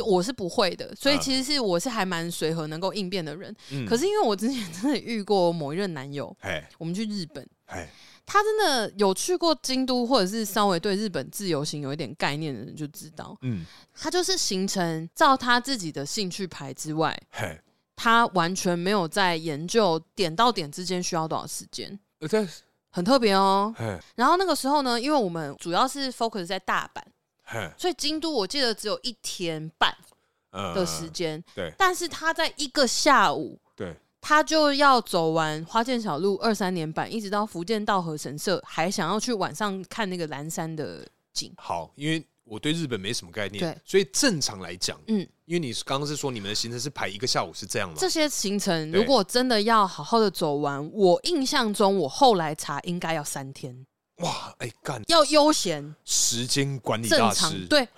[0.07, 0.95] 我是不会的。
[0.95, 3.53] 所以其实是我是还蛮随和、能够应变的人。
[3.89, 6.35] 可是因为我之前真的遇过某一任男友，
[6.79, 7.45] 我们去日本，
[8.25, 13.67] 他真的有去过京都，或者是稍微对日本自由行有一点概念的人就知道，嗯，
[14.01, 17.21] 他就是行程照他自己的兴趣排之外，
[18.03, 21.97] 他完全没有在研究点到点之间需要多少时间，
[22.91, 23.73] 很特别哦。
[24.17, 29.97] 然后那个时候呢，因为我们主要是 focus 在大阪，所以京都我记得只有一天半
[30.75, 31.41] 的时间。
[31.55, 41.55] 对，但是他在一个下午，对，他就要走完花见小路二三年坂，一直到福建道和神社，还想要去晚上看那个蓝山的景。
[41.57, 42.27] 好，因为。
[42.53, 47.95] 我对日本没什么概念，对，所以正常来讲，嗯，因为你刚刚是说你们的行程是排一个下午是这样吗？
[47.99, 53.75] 这些行程如果真的要好好的走完，我印象中我后来查应该要三天。
[54.17, 57.89] 哇，哎干，要悠闲，时间管理大师，对，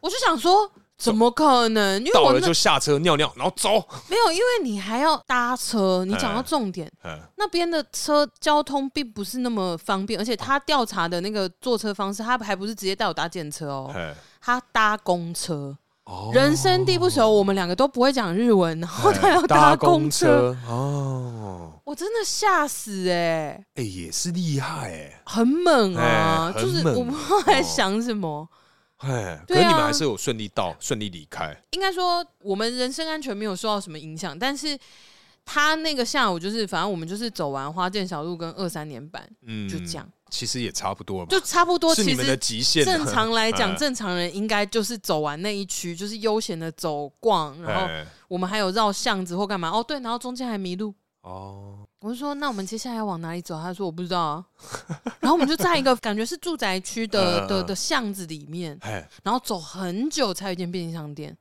[0.00, 0.68] 我就想说，
[1.00, 1.98] 怎么可能？
[1.98, 3.70] 因为到了就下车尿尿，然后走。
[4.08, 6.04] 没有，因为你还要搭车。
[6.04, 6.90] 你讲到重点，
[7.36, 13.94] 那边的车交通并不是那么方便，而且他调查的那个坐车方式，他还不是直接带我搭电车哦，
[14.40, 15.76] 他搭公车。
[16.32, 23.64] 人生地不熟，我们两个都不会讲日文，然后他要搭公车哦，我真的吓死哎！
[23.76, 28.48] 哎，也是厉害哎，很猛啊，就是我不知道在想什么。
[29.00, 31.56] 哎，可是你们还是有顺利到，顺利离开。
[31.72, 34.78] 应该说我们人身安全没有受到什么影响，但是
[35.44, 40.08] 他那个下午就是，反正我们就是走完花见小路跟二三年版，嗯，就这样。
[40.30, 41.92] 其实也差不多，就差不多。
[41.92, 42.84] 是你们的极限。
[42.84, 47.88] 正常来讲， 正常人应该就是走完那一区，就是悠闲的走逛，然后
[48.28, 49.70] 我们还有绕巷子或干嘛。
[49.70, 50.94] 哦，对，然后中间还迷路。
[51.22, 53.60] 哦，我就说，那我们接下来要往哪里走？
[53.60, 54.44] 他说我不知道啊。
[55.20, 58.78] 然后我们就在一个感觉是住宅区的的的巷子里面，
[59.22, 61.36] 然后走很久才有一间便利商店。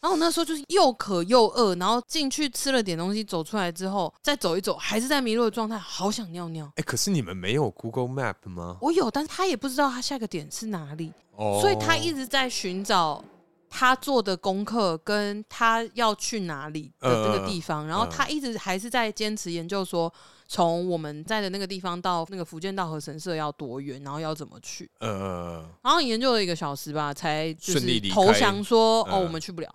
[0.00, 6.70] 然后我那时候就是又渴又饿，然后进去吃了点东西，走出来之后再走一走，还是在迷路的状态，好想尿尿。
[6.76, 8.76] 哎，可是你们没有 Google Map 吗？
[8.80, 13.24] 我有，但是他也不知道他下个点是哪里，哦、所以他一直在寻找
[13.70, 20.12] 他做的功课跟他要去哪里的这个地方，呃、然后他一直还是在坚持研究说，
[20.46, 24.90] 从我们在的那个地方到那个福建道和神社要多远，然后要怎么去。
[25.00, 29.68] 呃，然后研究了一个小时吧，才就是投降说，呃、哦，我们去不了。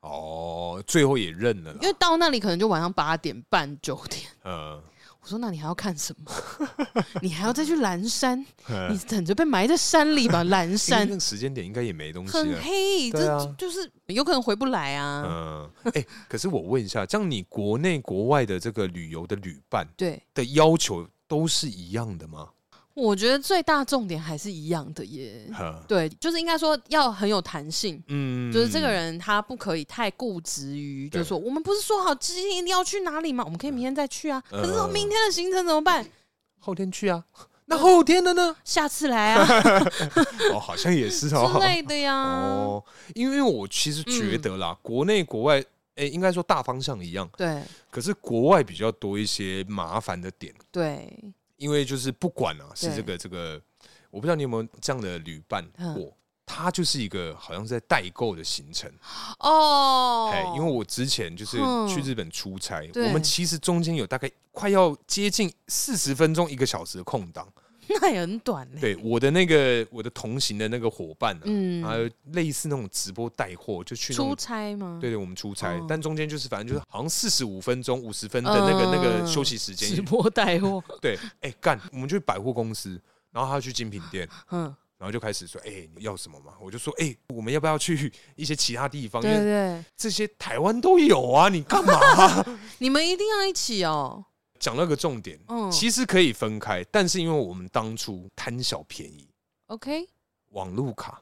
[0.00, 4.22] 哦，最后也认了，因为到那里可能就晚上八点半九点。
[4.44, 4.82] 嗯，
[5.24, 6.30] 我说那你还要看什么？
[7.22, 8.38] 你还要再去蓝山？
[8.90, 10.44] 你等着被埋在山里吧。
[10.52, 15.24] 蓝山那个时间点应该也没东西，很黑，这就是有可能回不来啊。
[15.26, 22.50] 嗯，哎，可是我问一下，像你国内国外的这个旅游的旅伴，对的要求都是一样的吗？
[22.94, 25.82] 我觉得最大重点还是一样的耶，呵。
[25.88, 33.42] 对，就是应该说要很有弹性，嗯，就是这个人他不可以太固执于，就是说我们不是说好今天一定要去哪里吗？
[33.44, 36.06] 我们可以明天再去啊，呃、可是说明天的行程怎么办？
[36.60, 37.24] 后天去啊，
[37.66, 38.54] 那后天的呢？
[38.62, 39.44] 下次来啊，
[40.54, 45.58] 哦，好像也是哦， 之类的呀，哦，因为我其实觉得啦，嗯、国内国外，
[45.96, 51.34] 哎、欸，应该说大方向一样，对，可是国外比较多一些麻烦的点，对。
[51.64, 53.58] 因为就是不管啊，是这个这个，
[54.10, 58.92] 我不知道你有没有这样的旅伴过，他就是一个好像是在代购的行程。
[59.38, 60.30] 哦。
[60.54, 61.56] 因为我之前就是
[61.88, 67.50] 去日本出差，我们其实中间有大概快要接近四十分钟一个小时的空档，
[68.00, 68.68] 那也很短。
[68.80, 74.98] 对，我的那个我的同行的那个伙伴，嗯，还有类似那种直播带货，就去出差吗？
[75.00, 80.82] 对对，我们出差，但中间就是反正就是好像四十五分钟、五十分的那个那个休息时间，直播带货。
[81.00, 84.62] 对，哎干，我们去百货公司，然后他去精品店，嗯，
[84.98, 86.52] 然后就开始说，哎，你要什么嘛？
[86.60, 89.20] 我就说，哎，我们要不要去 一些其他地方？
[89.20, 92.44] 对对，这些台湾都有啊，你干嘛？
[92.78, 94.24] 你们一定要一起哦。
[94.64, 99.28] 讲那个重点，嗯，其实可以分开，但是因为我们当初贪小便宜
[99.66, 100.08] ，OK，
[100.52, 101.20] 网路卡，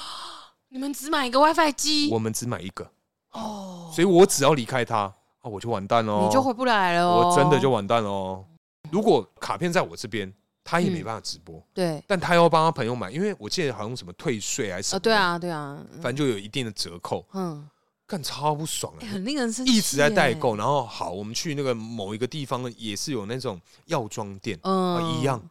[0.68, 2.86] 你们只买一个 WiFi 机，我们只买一个，
[3.30, 8.44] 哦，所以我只要离开它，啊，我就完蛋喽，你就回不来了，我真的就完蛋喽。
[8.90, 10.30] 如果卡片在我这边，
[10.62, 17.66] 他也没办法直播，对，但他要帮他朋友买，因为我记得好像什么退税还是什么，对啊，对啊，反正就有一定的折扣，嗯。
[18.06, 19.02] 干超不爽啊！
[19.10, 20.56] 很令人生气，一直在代购。
[20.56, 25.42] 然后好，我们去那个某一个地方，也是有那种药妆店，嗯，一样。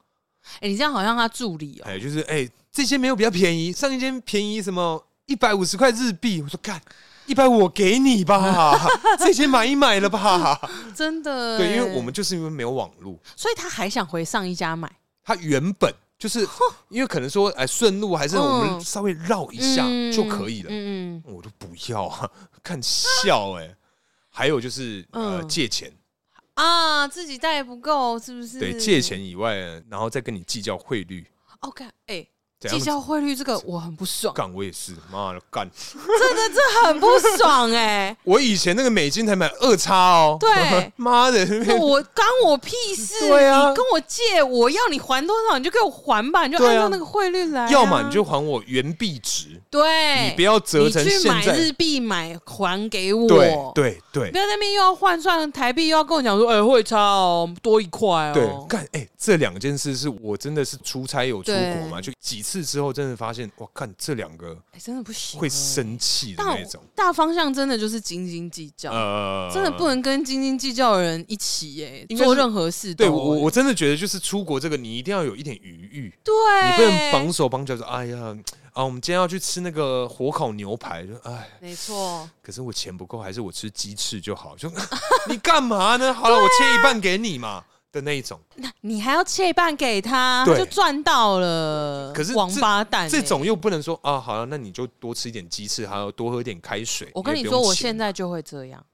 [0.59, 1.85] 哎，你这样好像他助理哦。
[1.87, 6.41] 哎，就是哎，这些没有比较便宜，上一间便宜什么一百五十块日币。
[6.41, 6.79] 我说干
[7.25, 8.77] 一百五我给你吧，
[9.17, 10.59] 这些买一买了吧。
[10.93, 11.57] 真的。
[11.57, 14.91] 对，因为我们就是因为没有网络，所以他还想回上一家买。
[15.23, 15.91] 他原本。
[16.23, 16.47] 就是
[16.87, 20.69] 因为可能说，哎，顺路还是我们稍微绕一下就可以了。
[20.71, 22.31] 嗯，我都不要啊，
[22.63, 23.75] 看笑哎。
[24.29, 25.91] 还有就是呃，借钱
[26.53, 28.57] 啊，自己带不够是不是？
[28.57, 29.53] 对，借钱以外，
[29.89, 31.27] 然后再跟你计较汇率。
[31.59, 32.25] OK，哎。
[32.69, 38.15] 计较汇率这个我很不爽，干我也是，妈的干，真的这很不爽哎！
[38.23, 41.45] 我以前那个美金才买二叉哦，对， 妈的，
[41.79, 43.27] 我干我屁事！
[43.27, 62.52] 对啊，你跟我借，我要你还多少你就给我还吧，你就按照那个汇率来，要么你就还我原币值，对，你不要折成现在，你去买日币买还给我，对对对，不要在那边又要换算台币，又要跟我讲说，哎，汇差哦，多一块哦，对，干，哎，这两件事是我真的是出差有出国嘛，就几次。
[62.61, 66.81] 次之后，真的发现，我看这两个，哎，真的不行，会生气的那种。
[66.93, 72.93] 大方向真的就是斤斤计较，呃，真的不能跟斤斤计较的人一起，哎，做任何事。
[72.93, 76.33] 对我，我真的觉得就是出国这个，你一定要有一点余裕，对，
[76.69, 78.37] 你不能绑手绑脚说，哎呀，
[78.73, 82.29] 啊，我们今天要去吃那个火烤牛排，就哎，没错。
[82.41, 84.55] 可是我钱不够，还是我吃鸡翅就好。
[84.55, 84.71] 就
[85.29, 86.13] 你干嘛呢？
[86.13, 88.37] 好了，我切一半给你嘛的那一种。
[88.55, 92.11] 那你还要切一半给他，就赚到了。
[92.11, 97.09] 可是王八蛋，这种又不能说啊，好了，那你就多吃一点鸡翅，还要多喝点开水。
[97.13, 98.85] 我跟你说，我现在就会这样。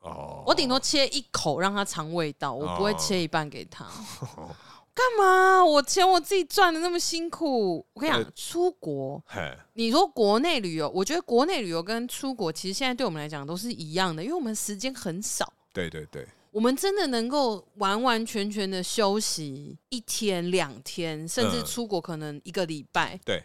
[0.00, 3.86] 哦，我顶多切一口让他尝味道，我不会切一半给他。
[4.98, 5.64] 干嘛？
[5.64, 9.22] 我钱我自己赚的那么辛苦，我跟你讲，出国，
[9.74, 15.52] 你说国内旅游，我觉得国内旅游跟出国其实现在对我们来讲都是一样的，因为我们时间很少。
[15.72, 23.18] 对对对，我们真的能够完完全全的休息一天两天，甚至出国可能一个礼拜。
[23.24, 23.44] 对。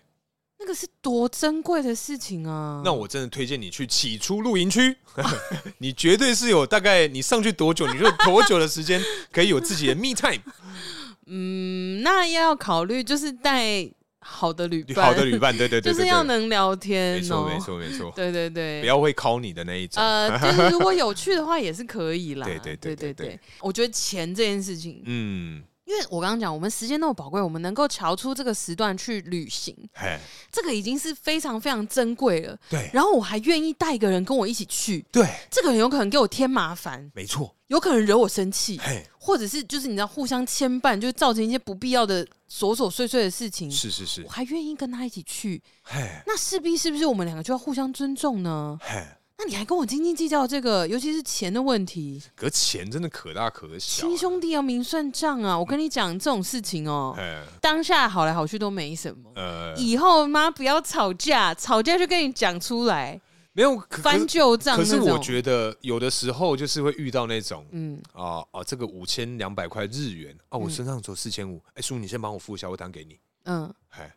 [0.60, 2.82] 那个是多珍贵的事情啊！
[2.86, 4.96] 那我真的推荐你去起初露营区，
[5.80, 10.42] 你绝对是有大概你上去多久，你就多久的时间可以有自己的 me time。
[11.28, 13.92] 嗯，那要考虑就是带
[14.24, 20.02] 好的旅伴，好的旅伴，对对 对，就是要能聊天，没错没错没错，对对对，不要会 call 你的那一种。
[20.02, 22.46] 呃， 就是如果有趣的话也是可以啦。
[22.46, 25.64] 对对对对对，我觉得钱这件事情，嗯。
[25.86, 30.18] 因为我刚刚讲，我们时间那么宝贵，我们能够瞧出这个时段去旅行，嘿。
[30.50, 32.58] 这个已经是非常非常珍贵了。
[32.70, 43.72] 对，然后我还愿意带一个人跟我一起去，对，这个很有可能给我添麻烦，没错，有可能惹我生气，嘿或者是就是你知道互相牵绊，就造成一些不必要的琐琐碎碎的事情。
[43.72, 48.78] 是是是，我还愿意跟他一起去，嘿那势必是不是我们两个就要互相尊重呢？
[48.82, 49.02] 嘿
[49.36, 52.22] 那你还跟我斤斤计较这个，尤其是钱的问题。
[52.36, 55.58] 可钱真的可大可小，亲兄弟要明算账啊！
[55.58, 57.18] 我跟你讲这种事情哦，
[57.60, 59.34] 当下好来好去都没什么，
[59.76, 63.20] 以后妈不要吵架，吵架就跟你讲出来，
[63.54, 64.78] 没有翻旧账。
[64.78, 73.20] 可是我觉得有的时候就是会遇到那种，嗯啊啊，这个五千两百块日元啊，我身上只有四千五，哎叔，你先帮我付一下，我单给你。
[73.46, 74.14] 嗯，哎，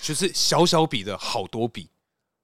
[0.00, 1.88] 就是小小笔的好多笔。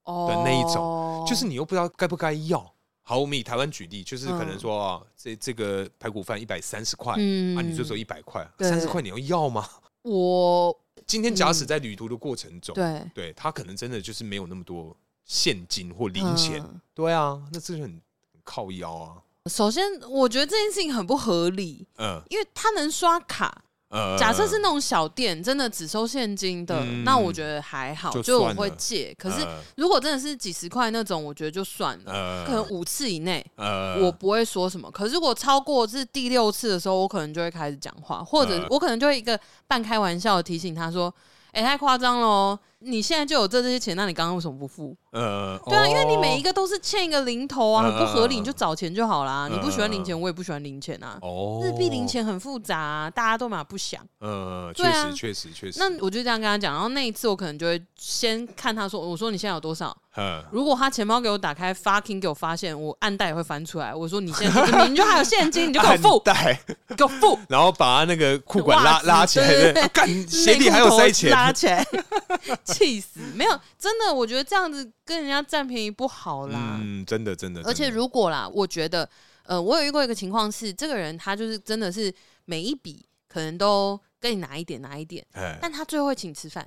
[0.02, 2.74] 的那一种，就是你又不知道该不该要。
[3.02, 9.68] 好，我们以台湾举例，就是可能说啊，这这个排骨饭一百三十块，啊，你就说一百块，三十块你要要吗？
[10.02, 14.96] 我今天假使在旅途的过程中，对，对他可能真的就是没有那么多
[15.30, 16.60] 现金或零钱，
[16.92, 18.00] 对啊，那这是很
[18.42, 19.14] 靠腰啊。
[19.48, 23.62] 首先，我觉得这件事情很不合理，嗯，因为他能刷卡。
[23.90, 29.14] 呃假设是那种小店，真的只收现金的，那我觉得还好，就我会借。
[29.16, 33.44] 可是如果真的是几十块那种，我觉得就算了，可能五次以内，
[34.00, 34.90] 我不会说什么。
[34.90, 39.38] 可是如果超过是第六次的时候，我可能就会开始讲话，或者我可能就会一个
[39.68, 41.12] 半开玩笑的提醒他说
[41.52, 44.96] ：“哎，太夸张了哦。”你现在就有这这些钱，那你刚刚为什么不付？
[45.12, 49.48] 呃，对啊，因为你每一个都是欠一个零头啊，很不合理，你就找钱就好啦。
[49.50, 51.18] 你不喜欢零钱，我也不喜欢零钱啊。
[51.20, 54.00] 哦，日币零钱很复杂，大家都嘛不想。
[54.20, 55.78] 呃，确实确实确实。
[55.78, 59.96] 那我就这样跟他讲，然后那一次我可能就会先看他说，我说你现在有多少？
[60.50, 63.94] 如果他钱包给我打开，fucking 给我发现，我暗袋也会翻出来。
[63.94, 66.60] 我说你现在你就还有现金，你就给我付，袋
[66.96, 71.86] 给我付， 然后把他那个裤管拉拉起来， 干鞋底还有塞钱，拉起来。
[72.72, 73.20] 气死！
[73.34, 76.78] 没有，真的，我觉得这样子跟人家占便宜不好啦。
[76.80, 77.60] 嗯，真的，真的。
[77.64, 79.08] 而且如果啦，我觉得，
[79.44, 82.12] 呃，我有遇过一个情况是，这个人他就是真的是
[82.44, 85.26] 每一笔可能都跟你拿一点拿一点，
[85.60, 86.66] 但他最后会请吃饭。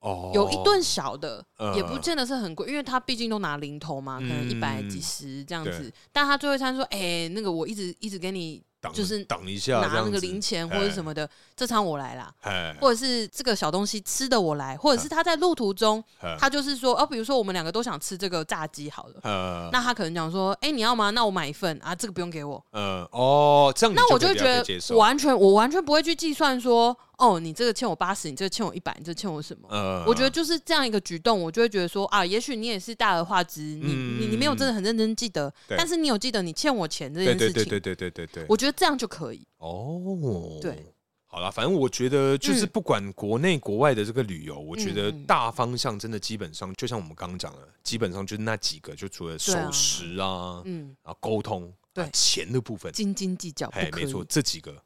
[0.00, 5.84] 哦，有一顿小的，呃、也不见得是很贵，因为他毕竟都拿零头嘛，可能一百几十这样子。
[5.84, 12.32] 嗯、但他最后一餐说：“哎、欸，那个我一直一直给你。”就是等一下，拿那个零钱或者什么的，这餐我来啦，
[12.80, 16.02] 或者是这个小东西吃的我来，或者是他在路途中，
[16.38, 21.10] 他就是说，哦，比如说我们两个都想吃这个炸鸡，好了，那他可能讲说，哎，你要吗？
[21.10, 22.62] 那我买一份啊，这个不用给我。
[22.72, 24.64] 嗯，哦，这样，那我就觉得
[24.96, 29.68] 完全，我完全不会去计算说，哦，你这个欠我八十，你这个欠我一百，你这欠我什么？
[30.06, 38.76] 我觉得就是这样一个举动，我就会觉得说，啊，也许你也是大而化之，你你你没有真的很认真记得，但是你有记得你欠我钱这件事情，对对对对对对，我觉得。
[38.76, 39.40] 这样就可以。
[39.56, 40.58] 哦。
[40.60, 54.76] 对，好了，反正我觉得就是不管国内国外的这个旅游，嗯、我觉得大方向真的基本上就像我们刚刚讲的，基本上就是那几个，就除了守时啊，嗯，啊沟通，对、啊、钱的部分，斤斤计较，哎，没错，这几个，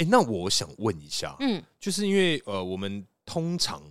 [0.00, 3.82] 对，哎，那我想问一下，嗯，就是因为呃，我们通常。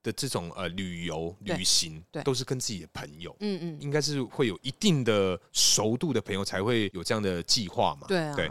[0.00, 8.48] 的这种呃旅游旅行，对，都是跟自己的朋友，嗯嗯，应该是会有一定的熟度的朋友才会有这样的计划嘛，对啊，对。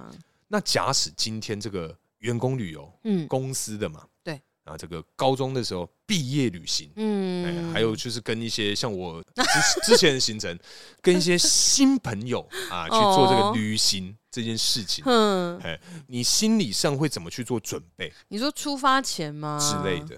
[0.49, 10.59] 那假使今天这个员工旅游，嗯，公司的嘛，对，啊，这个高中的时候毕业旅行，嗯，还有就是跟一些像我之之前的行程，
[11.01, 15.80] 跟一些新朋友啊去做这个旅行这件事情，嗯，哎，
[16.10, 18.14] 你心理上会怎么去做准备？
[18.28, 19.58] 你说出发前吗？
[19.60, 20.16] 之类的。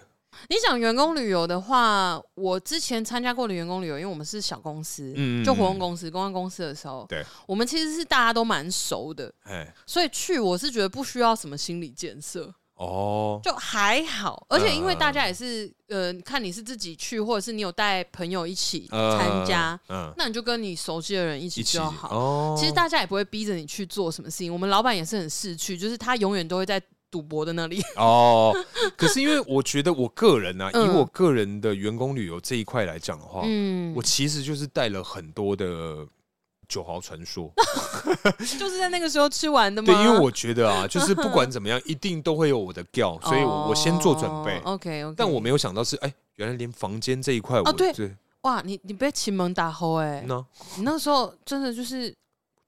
[0.50, 12.54] 你讲员工旅游的话，我之前参加过的员工旅游，因为我们是小公司，嗯，就活动公司、公关公司的时候，对，我们其实是大家都蛮熟的，哎，所以去我是觉得不需要什么心理建设。
[12.80, 22.08] 哦，就还好，而且因为大家也是，呃，看你是自己去，或者是你有带朋友一起参加，嗯，那你就跟你熟悉的人一起就好。
[22.16, 24.54] 哦，其实大家也不会逼着你去做什么事情。
[24.54, 27.82] 我们老板也是很识趣，就是他永远都会在赌博的那里。
[27.98, 28.56] 哦，
[28.96, 36.08] 可是因为我觉得我个人呢， 以我个人的员工旅游这一块来讲的话，嗯，我其实就是带了很多的。
[36.70, 37.52] 九豪传说，
[38.58, 39.88] 就是在那个时候吃完的吗？
[39.92, 44.58] 对，因为我觉得啊，就是不管怎么样，一定都会有我的调， 所以我先做准备。
[44.64, 47.92] OK OK，但我没有想到是，哎，原来连房间这一块，哦对，
[48.44, 50.24] 哇，你你被秦蒙打后哎，
[50.78, 52.14] 你那个时候真的就是。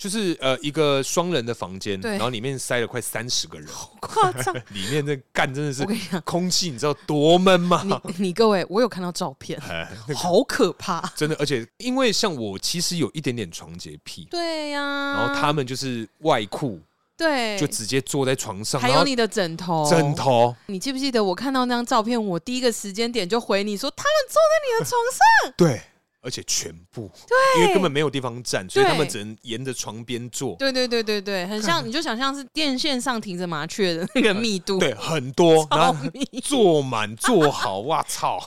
[0.01, 4.51] 就是呃一个双人的房间，然后里面塞了快三十个人，好夸张！
[4.73, 5.85] 里面那干真的是，
[6.21, 7.83] 空气你知道多闷吗？
[7.85, 9.61] 你你各位，我有看到照片，
[10.17, 11.35] 好可怕，真的。
[11.37, 14.81] 而且因为像我其实有一点点床洁癖，对呀。
[14.81, 16.79] 然后他们就是外裤，
[17.15, 20.55] 对，就直接坐在床上，还有你的枕头，枕头。
[20.65, 25.79] 你记不记得我看到那张照片，我第一个时间点就回你说，他们坐在你的床上， 对。
[26.21, 30.55] 而且全部，对，因为根本没有地方站，所以他们只能沿着床边坐。
[30.57, 35.95] 对对对对对，很像，你就想象是电线上停着麻雀的那个密度，对，很多， 然后
[36.43, 38.39] 坐满坐好，哇操！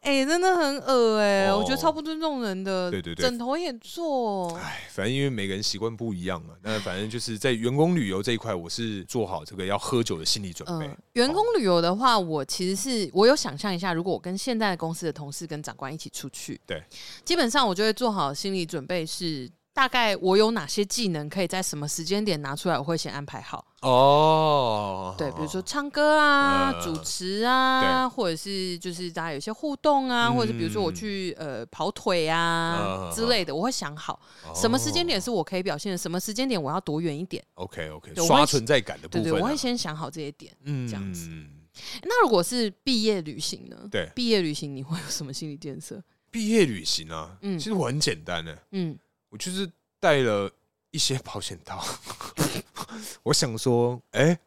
[0.00, 2.90] 哎，真的很恶哎，我觉得超不尊重人的。
[2.90, 4.54] 对对对，枕头也做。
[4.56, 10.88] 哎，反正因为每个人习惯不一样嘛，那反正就是在员工旅游这一块，我是做好这个要喝酒的心理准备。
[11.14, 16.82] 员工旅游的话，我其实是我有想象一下，如果我跟现在的公司的同事跟长官一起出去，对，
[17.24, 19.50] 基本上我就会做好心理准备是。
[19.78, 22.76] 大概我有哪些技能可以在什么时间点拿出来？
[22.76, 25.14] 我会先安排好哦。
[25.16, 34.20] 对，比如说唱歌啊、主持啊，或者是就是大家有些互动啊，或者是比如说我去呃跑腿啊之类的，我会想好
[34.52, 37.40] 什么时间点是我可以表现的，什么时间点我要躲远一点。
[37.54, 39.22] OK OK，刷存在感的部分。
[39.22, 41.30] 对对，我会先想好这些点，嗯，这样子。
[42.02, 43.76] 那如果是毕业旅行呢？
[43.88, 46.02] 对，毕业旅行你会有什么心理建设？
[46.32, 48.98] 毕业旅行啊，嗯，其实我很简单的，嗯。
[49.30, 49.70] 我就是
[50.00, 50.50] 带了
[50.90, 51.84] 一些保险套，
[53.24, 54.38] 我想说，哎、欸，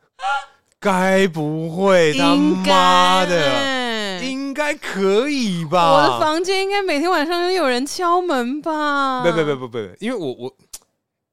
[0.80, 5.94] 该不会他妈的，应该可以吧？
[5.94, 9.24] 我的房间应该每天晚上都有人敲门吧？
[9.24, 10.56] 不不不不不，因为我我。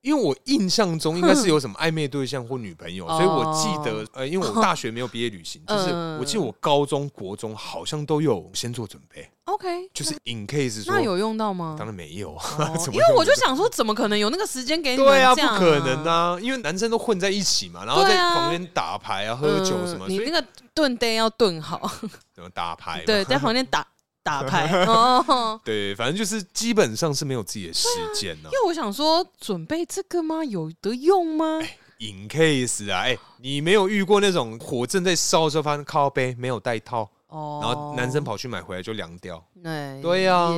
[0.08, 9.28] 因为我印象中应该是有什么暧昧对象或女朋友，所以我记得，呃，因为我大学没有毕业旅行，就是我记得我高中国中好像都有先做准备。
[9.44, 11.76] OK，就是 in case 说，那有用到吗？
[11.78, 12.34] 当然没有，
[12.90, 14.96] 因为我就想说，怎么可能有那个时间给你？
[14.96, 20.42] 对啊，不可能啊，因为男生都混在一起嘛，然后在旁边打牌啊、喝酒什么，你那个
[20.72, 21.78] 炖呆要炖好，
[22.32, 23.02] 怎么打牌？
[23.06, 23.86] 对，在房间打。
[24.22, 28.50] 打牌 哦，对，反正就是基本上是没有自己的时间呢。
[28.52, 30.44] 因为我想说，准备这个吗？
[30.44, 31.60] 有得用吗
[31.98, 39.42] ？In case 啊，哎，你没有遇过那种火正在烧的时候，发现靠背没有带套，哦，然后男生跑去买回来就凉掉。
[39.62, 40.50] 对，对呀，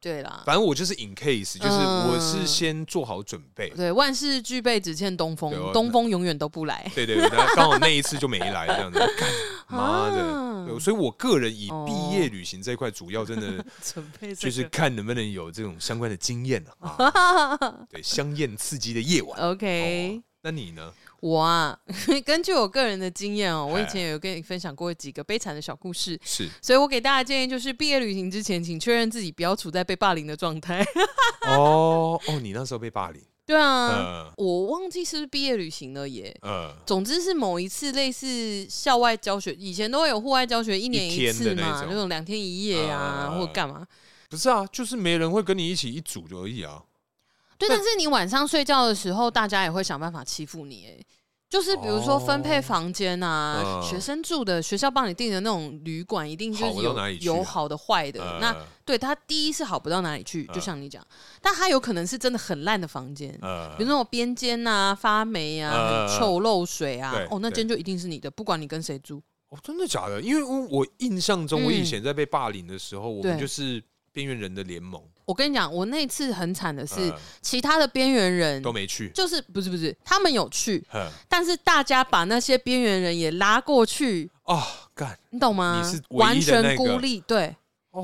[0.00, 0.42] 对啦。
[0.46, 3.70] 反正我就是 in case，就是我是先做好准备。
[3.70, 5.52] 对，万事俱备，只欠东风。
[5.72, 6.90] 东风永远都不来。
[6.94, 8.98] 对对对，刚好那一次就没来，这样子。
[9.68, 10.48] 妈的！
[10.78, 13.64] 所以，我个人以毕业旅行这一块，主要真的
[14.36, 17.58] 就是看能不能有这种相关的经验啊。
[17.90, 19.40] 对，香艳刺激的夜晚。
[19.40, 20.90] OK，那你呢？
[21.20, 21.78] 我啊，
[22.24, 26.18] 根据我个人的经验哦，我以前有跟你分享过几个悲惨的小故事。
[26.24, 30.82] 是，所以我给大家建议就是，毕业旅行之前，请确认自己不要处在被霸凌的状态。
[31.46, 33.22] 哦哦，你那时候被霸凌。
[33.44, 36.34] 对啊，我忘记是不是毕业旅行了耶。
[36.42, 43.86] 嗯，总之是某一次类似校外教学，以前都会有户外教学，一年一次嘛，那种两天一夜啊，或者干嘛？
[44.30, 46.82] 不是啊，就是没人会跟你一起一组就而已啊。
[47.58, 51.04] 对，但是你晚上睡觉的时候，大家也会想办法欺负你哎。
[51.50, 58.20] 就是比如说分配房间啊，学生住的学校帮你订的那种旅馆，一定就是有有好的坏的。
[58.38, 58.54] 那
[58.84, 61.02] 对他第一是好不到哪里去，就像你讲，
[61.40, 63.32] 但他有可能是真的很烂的房间，
[63.78, 69.22] 比如那种边间啊、发霉啊、很臭、漏水啊，哦，那间就一定是你的，不管你跟谁住。
[69.48, 70.20] 哦，真的假的？
[70.20, 73.82] 因为我印象中，我以前在被霸凌的时候，我们就是
[74.18, 75.00] 边缘人的联盟。
[75.24, 80.84] 我跟你讲，我那次很惨的是，其他的边缘人都没去，就是不是不是，他们有去，
[81.28, 84.28] 但是大家把那些边缘人也拉过去。
[84.42, 84.60] 哦，
[84.92, 85.80] 干，你懂吗？
[85.80, 87.54] 你是完全孤立，对，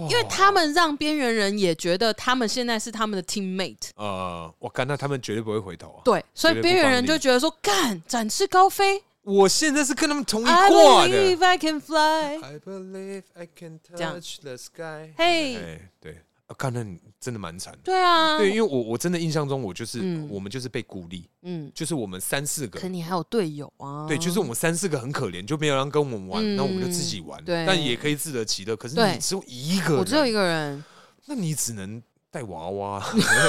[0.09, 9.03] 因为他们让边缘人也觉得他们现在是他们的 teammate，呃，我干，那他们绝对不会回头啊，对，所以边缘人就觉得说，干，展翅高飞。
[9.25, 11.09] 我现在是跟他们同一挂的。
[11.09, 12.39] I believe I can fly.
[12.43, 15.13] I believe I can touch the sky.
[15.17, 16.19] 嘿，对。
[16.47, 17.75] 啊，看来你真的蛮惨。
[17.83, 24.07] 对啊，对，因为我我真的印象中，我就是、嗯、我们就是被孤立，嗯，就是我们三四个，可你还有队友啊。
[24.07, 28.77] 对，就是我们三四个很可怜，就没有人跟我们玩，那、嗯、我们就自己玩，对，但也可以自得其乐。
[28.77, 30.85] 可是你只有一个人，我只有一个人，
[31.25, 32.03] 那你只能。
[32.35, 33.01] 带娃娃，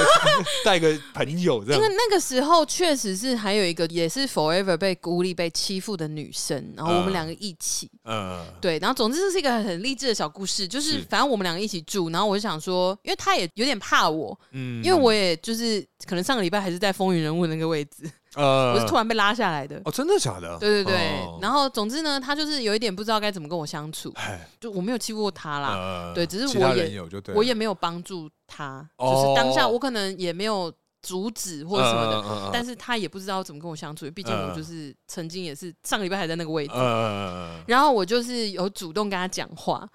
[0.64, 1.82] 带个朋友这样。
[1.82, 18.08] 因为那个时候确实是还有一个也是 forever 被孤立、被欺负的女生，然后我们两个一起，嗯，对，然后总之这是一个很励志的小故事，就是反正我们两个一起住，然后我就想说，因为他也有点怕我，嗯，因为我也就是可能上个礼拜还是在风云人物那个位置。
[18.34, 19.80] 呃，我是突然被拉下来的。
[19.86, 20.58] 哦，真的假的？
[20.58, 24.12] 对对对，哦、然后总之呢，他就是有一点不知道该怎么跟我相处，
[24.60, 27.00] 就我没有欺负过他啦，呃、对，只是我也
[27.34, 39.86] 我也没有帮助他，哦、就是当下我可能也没有阻止或者什么的，呃、但是他也不知道怎么跟我相处，毕竟我就是曾经也是上个礼拜还在那个位置，呃、然后我就是有主动跟他讲话，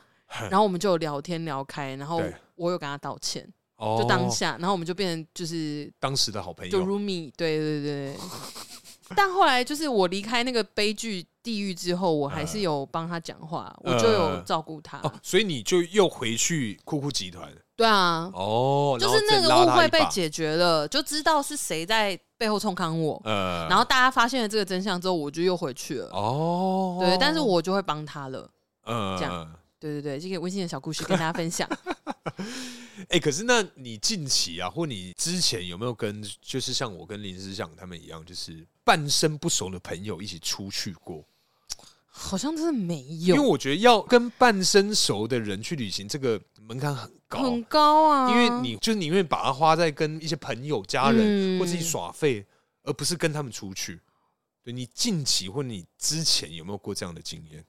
[0.49, 2.21] 然后我们就有聊天聊开，然后
[2.55, 3.51] 我有跟他道歉。
[3.97, 8.15] 就当下，然后我们就变成就是当时的好朋友，就 roomie，对对对。
[9.17, 15.01] 但后来就是我离开那个悲剧地狱之后，我还是有帮他讲话，我就有照顾他。
[15.23, 17.51] 所以你就又回去酷酷集团？
[17.75, 18.31] 对啊。
[18.33, 23.21] 哦，就是那个误会被解决了，就知道是谁在背后冲康我。
[23.25, 23.67] 嗯。
[23.67, 26.09] 然后大家发现了这个真相之后，我就又回去了。
[26.11, 26.97] 哦。
[26.99, 28.49] 对，但是我就会帮他了。
[28.85, 29.17] 嗯。
[29.17, 29.55] 这样。
[29.79, 31.67] 对对对，这个温馨的小故事跟大家分享。
[33.09, 41.25] 哎、欸，可是那你近期啊，或你之前有没有跟，就是像我跟林思想他们一样，就是半生不熟的朋友一起出去过？
[42.13, 48.29] 好像真的没有，因为我觉得要跟半生熟的人去旅行，这个门槛很高，很高啊。
[48.29, 52.45] 因为你就宁愿把它花在跟一些朋友、家人、嗯、或自己耍废，
[52.83, 53.99] 而不是跟他们出去。
[54.61, 57.65] 对，你近期或你之前有没有过这样的经验？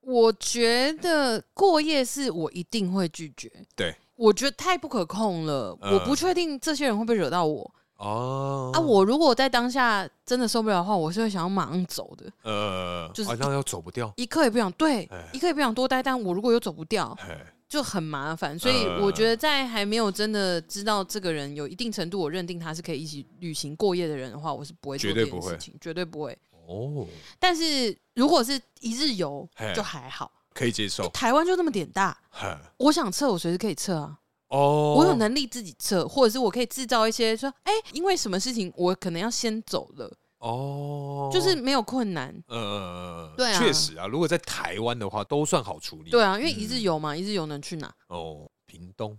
[0.00, 3.50] 我觉得过夜是我一定会拒绝。
[3.74, 7.74] 对，我觉得太不可控了，呃、我不确定这些人会不会惹到我。
[8.02, 12.30] 哦，啊，我如果在当下真的受不了的话，我是会想要马上走的。
[12.42, 16.02] 呃，就是好像要走不掉，一刻也不想对，一刻也不想多待。
[16.02, 17.16] 但我如果又走不掉，
[17.68, 18.58] 就很麻烦。
[18.58, 26.36] 所以我觉得在还没有真的知道这个人有一定程度，我认定他是可以一起旅行过夜的人的话，我是不会做这件事情，绝对不会。
[26.66, 27.06] 哦，
[27.38, 31.08] 但是如果是一日游就还好，可以接受。
[31.10, 32.18] 台湾就那么点大，
[32.78, 34.18] 我想撤我随时可以撤啊。
[34.52, 40.12] 哦，我有能力自己撤，或者是我可以制造一些说，哎、欸，因为什么事情我可能要先走了。
[40.38, 42.34] 哦，就是没有困难。
[42.48, 46.10] 呃，对啊，确实啊，如果在台湾的话，都算好处理。
[46.10, 47.90] 对啊，因为一日游嘛，嗯、一日游能去哪？
[48.08, 49.18] 哦，屏东，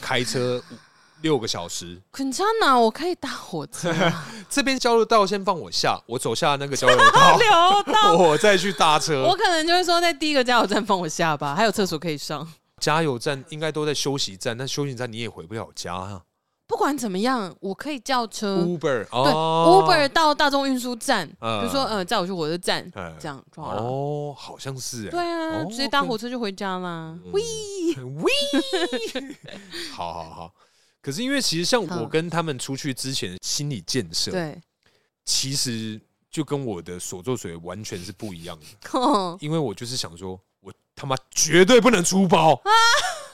[0.00, 0.62] 开车。
[1.22, 2.76] 六个小时，很长呢。
[2.76, 3.94] 我可以搭火车，
[4.50, 9.22] 这边交流道先放我下，我走下那个交流道， 流道我再去搭车。
[9.22, 12.44] 我可能就会说，在第一个加油站放我下吧，还有厕所可以上。
[12.82, 16.22] 加油站应该都在休息站，那休息站你也回不了家啊。
[16.66, 18.58] 不管怎么样，我可以叫车。
[18.58, 23.42] Uber，对，Uber 到大众运输站，比如说呃，载我去火车站，这样。
[23.56, 27.16] 哦，好像是哎，对啊，直接搭火车就回家啦。
[27.32, 27.42] 喂。
[27.94, 28.32] 喂，
[29.92, 30.54] 好好好。
[31.02, 34.58] 可是因为其实像我跟他们出去之前心理建设，对，
[35.26, 38.66] 其实就跟我的所作所为完全是不一样的。
[39.40, 40.40] 因为我就是想说，我
[41.02, 42.52] 他妈绝对不能出包，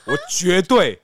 [0.06, 0.98] 我绝对，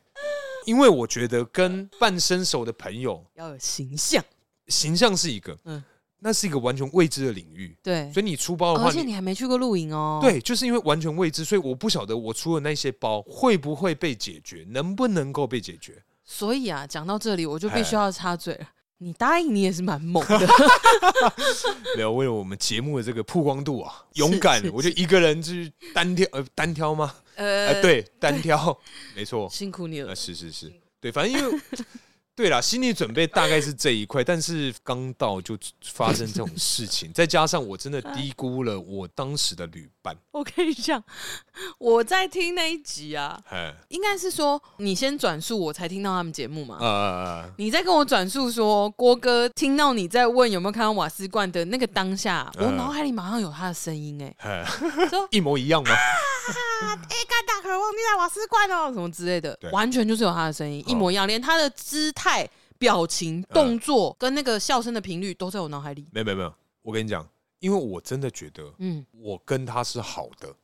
[0.65, 4.25] 因为我觉得跟半生熟的朋友要有形象，
[4.69, 5.85] 形象是一个，嗯，
[6.21, 16.03] 那是一个完全未知的领域，对，所以你出包的话，而且你还没去过露营哦，对，就是因为完全未知，所以我不晓得我出的那些包会不会被解决，能不能够被解决。
[16.25, 18.67] 所以啊，讲到这里，我就必须要插嘴了。
[19.05, 20.49] 嘿你答应，你也是蛮猛的。
[21.95, 27.15] 没有为了我们节目的这个曝光度啊，勇敢，我就一个人去单挑，呃，单挑吗？
[27.35, 28.79] 呃，呃，对，单挑，
[29.15, 30.09] 没错错，辛苦你了。
[30.09, 31.61] 呃，是是是，对，反正因为。
[32.37, 40.17] 对啦，心理准备大概是这一块，但是刚到就发生这种事情，再加上我真的低估了我当时的旅伴。
[40.33, 41.03] 我跟你讲，
[41.79, 47.47] 我在听那一集啊，嘿应该是说你先转述，我才听到他们节目嘛。
[47.57, 54.65] 你在跟我转述说郭哥听到你在问有没有看到瓦斯罐的那个当下，我脑海里马上有他的声音，哎，
[55.09, 55.91] 说 一模一样吗？
[55.95, 62.24] 哎，干大可忘记带瓦斯罐哦，什么之类的，完全就是有他的声音，一模一样，连他的姿态、
[62.79, 66.07] 表情、动作跟那个笑声的频率都在我脑海里。
[66.13, 67.27] 没有没有没有，我跟你讲，
[67.61, 70.55] 因为我真的觉得，嗯，我跟他是好的，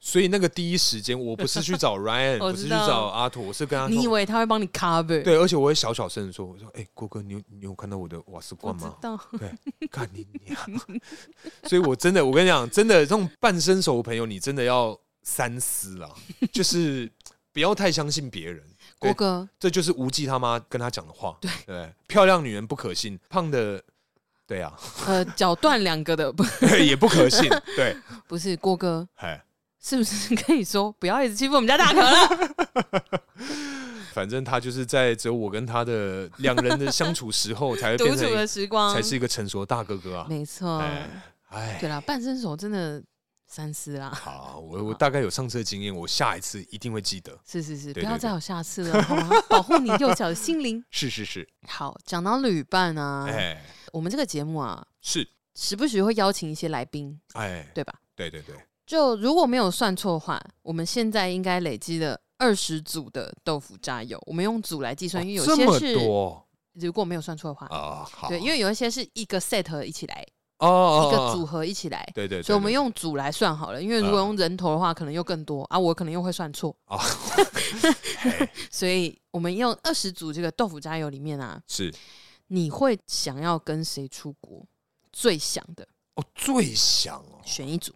[0.00, 3.88] 所以那个第一时间，我不是去找 Ryan， 不是去找阿土，我是跟他。
[3.88, 5.22] 你以为他会帮你 cover？
[5.22, 8.96] 对，而且我会小小声说：“我说，哎、欸，郭哥，你有你有看到我的瓦斯罐吗？”
[9.38, 10.56] 对，看你娘！
[11.64, 16.10] 所以，我真的，我跟你讲，真的这种半生熟的朋友，你真的要三思啊，
[16.52, 17.10] 就是
[17.52, 18.62] 不要太相信别人。
[18.98, 21.36] 郭哥，这就是无忌他妈跟他讲的话。
[21.40, 23.82] 对对，漂亮女人不可信，胖的，
[24.46, 24.72] 对啊，
[25.06, 26.44] 呃，脚断两个的不
[26.78, 27.48] 也不可信。
[27.76, 27.96] 对，
[28.26, 29.42] 不是郭哥，哎。
[29.80, 32.10] 是不是可以说不要一直欺负我们家大可了？
[34.12, 40.26] 反正他就是在只有我跟他的两人的相处时候，才会变成独处的时光，才是一个成熟的大哥哥啊。
[40.28, 40.82] 没错，
[41.48, 43.00] 哎，对了，半生熟真的
[43.48, 44.10] 三思啦。
[44.10, 47.36] 好，我我 大概有上次的经验，我下一次一定会记得。
[47.46, 49.30] 是是是，不要再有下次了，好吗？
[49.48, 50.84] 保护你幼小的心灵。
[50.92, 51.48] 是是是。
[51.66, 57.94] 好，讲到旅伴啊，哎，我们这个节目啊，是时不时会邀请一些来宾，哎，对吧？
[58.14, 58.54] 对对对。
[58.86, 64.18] 就如果没有算错的话，我们现在应该累积了二十组的豆腐渣油。
[64.26, 65.94] 我们用组来计算，因为有些是
[66.74, 70.24] 如果没有算错的话啊，对，因为有一些是一个 set 一起来
[70.58, 73.82] 哦，一个组合一起来，对对，所以我们用组来算好了。
[73.82, 76.74] 因为如果用人头的话，可能又更多啊，我可能又会算错。
[76.86, 76.98] 啊，
[78.70, 81.94] 所以我们用二十组这个豆腐渣油里面啊，是。
[82.50, 84.66] 你会想要跟谁出国？
[85.12, 85.86] 最想的？
[86.14, 87.92] 哦，最想哦，选一组。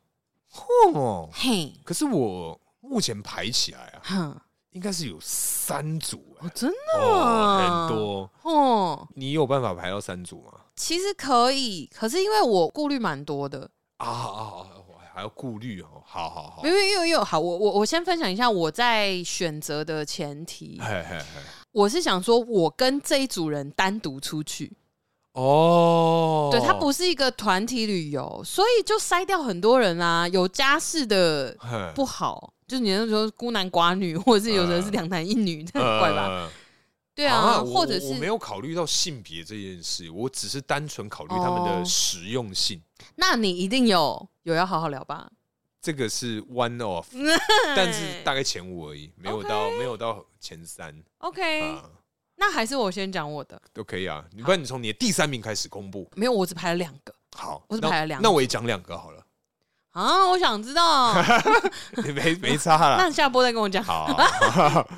[0.95, 4.41] 哦，嘿，可是我目前排起来啊，哼，
[4.73, 7.59] 应该是有三组哦，真的？
[7.59, 8.31] 很多。
[8.43, 9.09] 哦。
[9.15, 10.61] 你有办法排到三组吗？
[10.77, 13.69] 其实可以，可是因为我顾虑蛮多的
[13.99, 14.67] 啊啊啊，
[15.15, 16.03] 还要顾虑哦。
[16.05, 21.25] 好好好，因为因为因为好，我我我先分享一下我在选择的前提，嘿嘿嘿，
[21.73, 24.73] 我是想说我跟这一组人单独出去。
[25.33, 30.29] 哦，对，它不是一个团体旅游，所以就筛掉很多人啊。
[30.29, 31.57] 有家室的
[31.95, 36.51] 不好，就是你那时候孤男寡女，或者是有人是两男一女，这很 怪吧？
[37.15, 42.83] 对啊，或者是我没有考虑到性别这件事，我只是单纯考虑他们的实用性。
[43.17, 45.31] 那你一定有有要好好聊吧？
[45.81, 47.07] 这个是 one off，
[47.77, 50.95] 但是大概前五而已，没有到没有到前三。
[51.19, 51.77] OK。
[52.37, 56.11] 那还是我先讲我的都可以啊，你不然你从你的第三名开始公布。
[56.17, 57.15] 没有，我只排了两个。
[57.37, 58.27] 好，我只排了两个。
[58.27, 59.25] 那我也讲两个好了。
[59.91, 61.15] 啊，我想知道。
[62.15, 62.97] 没没差了。
[62.97, 63.83] 那下播再跟我讲。
[63.85, 64.89] 好。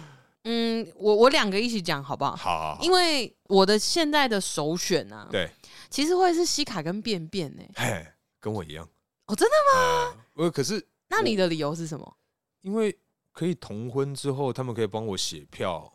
[0.45, 2.36] 嗯，我我两个一起讲好不好？
[2.36, 2.78] 好。
[2.82, 5.51] 因为我的现在的首选啊，对，
[5.90, 7.62] 其实会是西卡跟便便呢。
[7.76, 8.07] 嘿，
[8.40, 8.88] 跟我一样。
[9.26, 10.16] 哦，真的吗？
[10.34, 12.16] 我可是，那你的理由是什么？
[12.61, 12.97] 因为
[13.32, 15.90] 可以同婚之后，他们可以帮我写票。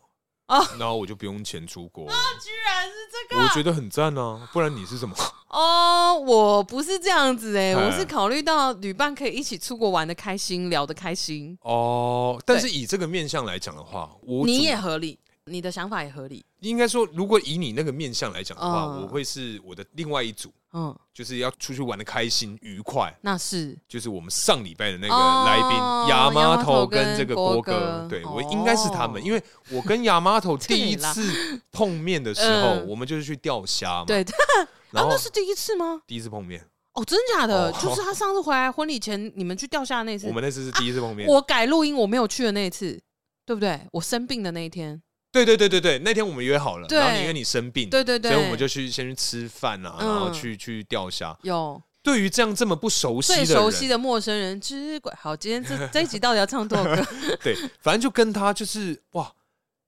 [0.80, 2.94] 然后我就不用钱出国，啊，居然是
[3.28, 4.50] 这个，我觉得很赞啊！
[4.52, 5.14] 不然你是什么？
[5.50, 11.58] 哦，我不是这样子哎，我是考虑到旅伴可以一起出国玩的开心，聊得开心。
[11.62, 15.18] 哦，但是以这个面相来讲的话，我你也合理。
[15.46, 16.44] 你的想法也合理。
[16.60, 23.12] 应该说，如果以你那个面相来讲的话，我会是我的另外一组，嗯，就是要出去玩的开心愉快。
[23.22, 25.14] 那是，就是我们上礼拜的那个
[25.46, 29.42] 来宾亚麻头跟这个郭哥，对，我应该是他们，因为
[29.72, 34.04] 我跟亚麻头第一次碰面的时候，我们就是去钓虾嘛。
[34.04, 34.24] 对，
[34.92, 36.02] 然后那是第一次吗？
[36.06, 36.64] 第一次碰面。
[36.94, 37.70] 哦，真假的？
[37.72, 40.26] 就是他上次回来婚礼前，你们去钓虾那次。
[40.26, 41.28] 我们那次是第一次碰面。
[41.28, 43.00] 我改录音，我没有去的那一次，
[43.46, 43.80] 对不对？
[43.92, 45.00] 我生病的那一天。
[45.32, 51.38] 对对对对对，那天我们约好了，然后你因为你生病，对对对，所以我们就去先去吃饭啊，然后去去钓虾。
[51.42, 57.06] 有对于这样这么不熟悉的最熟悉的陌生人之鬼，好，今天这 这一集到底要唱多少歌？
[57.44, 59.32] 对，反正就跟他就是哇，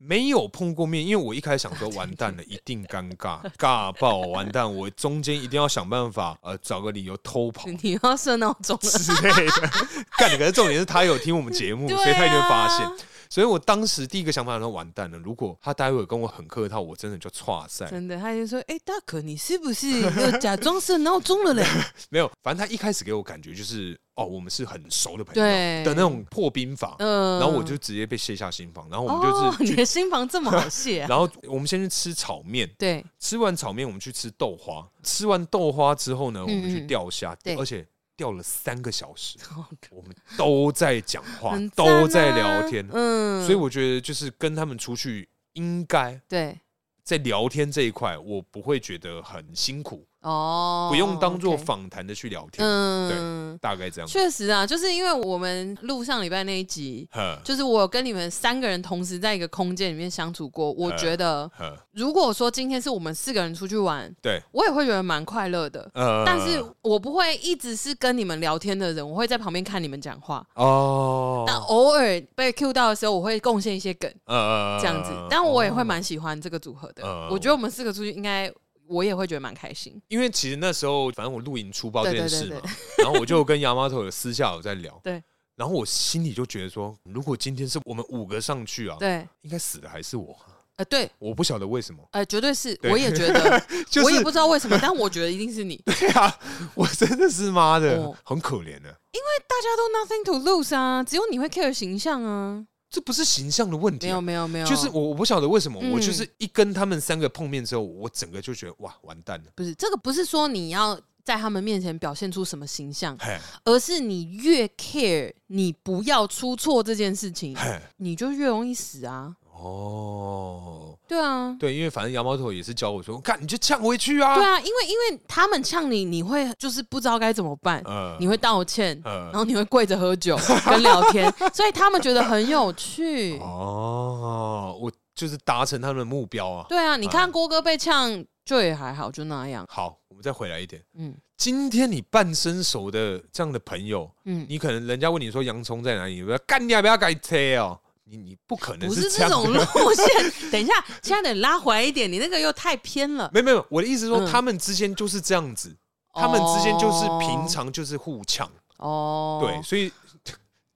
[0.04, 7.68] 没有碰过面，因为我一开始想说完蛋了，一定尴尬 尬爆，完蛋，我中间一定要想办法呃找个理由偷跑。
[7.82, 9.70] 你要设闹钟之类的，
[10.18, 12.90] 干，可是重点是他有听我们节目， 所以他一定会发现。
[13.32, 17.86] 所以我当时第一个想法说完蛋了，如果他待会跟我很客套，我真的就挫赛。
[17.88, 21.64] 真的，他就说：“哎、欸，大可，你是不是又假装设闹钟了嘞？”
[22.10, 26.94] 没有，反正他一开始给我感觉就是哦，我们是很熟的朋友的那种破冰房。
[26.98, 31.06] 嗯，然后我就直接被卸下心房，然后我们就是、哦、你的心房这么好卸、啊。
[31.08, 37.86] 然后我们先去吃炒面，对，吃完炒面我们去吃豆花，吃完豆花之后呢，我们去钓虾，嗯、而且。
[38.22, 39.36] 钓了三个小时，
[39.90, 46.60] 我们都在讲话，都在聊天，嗯，所以我觉得就是跟他们出去，应该对。
[47.02, 52.66] 在聊天这一块，我不会觉得很辛苦，哦，不用当做访谈的去聊天。
[52.66, 54.08] 嗯，对，大概这样。
[54.08, 57.08] 确实啊，就是因为我们录上礼拜那一集，
[57.42, 60.72] 就是我跟你们三个人同时在一个空间里面相处过。
[60.72, 61.50] 我觉得，
[61.92, 65.90] 如果说今天是我们四个人出去玩，对，我也会觉得蛮快乐的。
[65.94, 70.46] 嗯，但是我不会一直是跟你们聊天的人，我会在旁边看你们讲话。
[70.54, 74.08] 哦，但偶尔被 Q 到的时候，我会贡献一些梗。
[74.26, 77.02] 嗯，这样子，但我也会蛮喜欢这个组合的。
[77.28, 78.52] 我觉得我们四个出去应该。
[78.92, 82.60] 我也会觉得蛮开心，因为其实那时候反正我露营出包这件事嘛，
[82.98, 85.22] 然后我就跟 Yamato 有私下有在聊，对，
[85.56, 90.36] 然后我心里就觉得说，如果今天是我们五个上去啊，对，应该死的还是我，
[90.76, 93.62] 呃，对，我不晓得为什么，呃，绝对是，我也觉得，
[94.04, 96.38] 我也不知道为什么，但我觉得一定是你， 对啊，
[96.74, 102.66] 我真的是妈的，很可怜的，因为大家都 nothing to lose 啊，只有你会 care 形象啊。
[102.92, 109.50] 这不是形象的问题，没有没有没有，就是我我不晓得为什么，我就是一跟他们三个碰面之后，我整个就觉得哇完蛋了。
[109.54, 113.16] 不是这个，不是说你要在他们面前表现出什么形象，
[113.64, 117.56] 而是你越 care，你不要出错这件事情，
[117.96, 119.34] 你就越容易死啊。
[119.62, 124.34] 哦，对啊，对，因为反正羊毛头也是教我说，看你就呛回去啊。
[124.34, 130.36] 对啊，因为因为他们呛你，你会就是不知道该怎么办，呃、你会道歉，呃、然后你会跪着喝酒
[130.66, 133.38] 跟聊天， 所以他们觉得很有趣。
[133.38, 136.66] 哦，我就是达成他们的目标啊。
[136.68, 139.64] 对啊，你看郭哥被呛就也还好，就那样。
[139.68, 140.82] 好，我们再回来一点。
[140.98, 147.78] 嗯，今天你半生熟的这样的朋友，嗯，你可能人家问你说洋葱在哪里，你说干你要不要改车哦？
[148.04, 149.58] 你你不可能是，不是这种路
[149.94, 150.06] 线。
[150.50, 150.72] 等一下，
[151.02, 153.30] 现在得拉回来一点，你那个又太偏了。
[153.32, 155.74] 没有没有，我的意思是说，嗯、他们之间就是这样子，
[156.12, 158.50] 他们之间就是平常就是互呛。
[158.78, 159.92] 哦，对，所以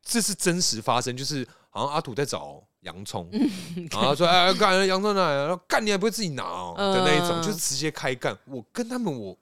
[0.02, 5.56] 这是真实发生，就是好像阿土在找洋葱，嗯、然后说：“哎，干洋葱哪来？
[5.66, 8.36] 干你还不会自己拿哦？”的那一种，就是直接开干。
[8.46, 9.36] 我跟他们我。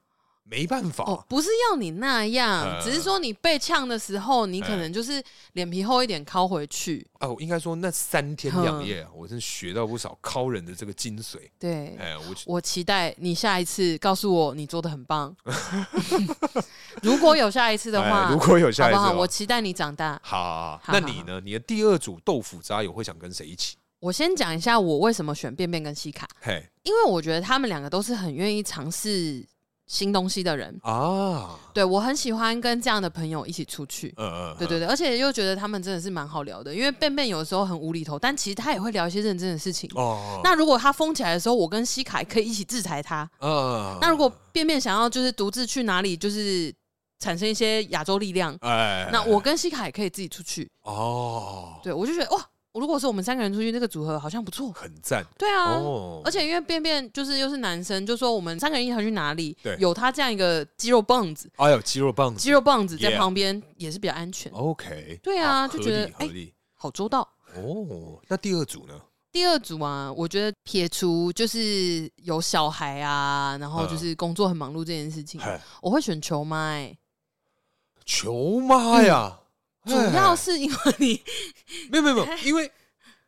[0.46, 5.22] 没办法，哦，不是要你那样，只是说你被呛的时候，你可能就是
[5.54, 7.04] 脸皮厚一点，拷回去。
[7.20, 11.38] 哦，我应该说那三天两夜，我真学到不少敲人的这个精髓。
[11.58, 15.34] 对，哎，我我期待你下一次告诉我你做的很棒。
[17.02, 20.20] 如果有下一次的话，如果有下一次，我期待你长大。
[20.22, 21.40] 好，那你呢？
[21.42, 23.76] 你的第二组豆腐渣友会想跟谁一起？
[23.98, 26.28] 我先讲一下我为什么选便便跟西卡。
[26.42, 29.42] 嘿，因为我觉得他们两个都是很愿意尝试。
[29.86, 39.90] 新东西的人啊，对，我很喜欢跟这样的朋友一起出去，嗯嗯，对对对，而且又觉得他们真的是蛮好聊的，因为便便有的时候很无厘头，但其实他也会聊一些认真的事情。
[39.94, 43.28] 哦，那如果他疯起来的时候，我跟西凯可以一起制裁他。
[43.40, 46.74] 嗯，那如果便便想要就是独自去哪里，就是
[47.18, 50.70] 产生一些亚洲力量，哎，那我跟西凯也可以自己出去。
[50.82, 52.42] 哦，对，我就觉得哇。
[52.80, 55.24] 如果是我们三个人出去，那个组合好像不错，很赞。
[55.38, 55.80] 对啊，
[56.24, 64.50] 而且因为便便就是又是男生，就说我们三个人一起去哪里，有他这样一个肌肉棒子，哎呦，肌肉棒子，肌肉棒子在旁边也是比较安全。
[64.52, 66.28] OK，对啊，就觉得哎，
[66.74, 67.20] 好周到。
[67.54, 69.00] 哦，那第二组呢？
[69.30, 75.40] 第二组啊，我觉得撇除就是有小孩啊，然后就是工作很忙碌这件事情，
[75.80, 76.78] 我会选球妈。
[78.04, 79.38] 球妈呀！
[79.86, 81.20] 主要是因为你
[81.90, 82.70] 没有没有没有，因为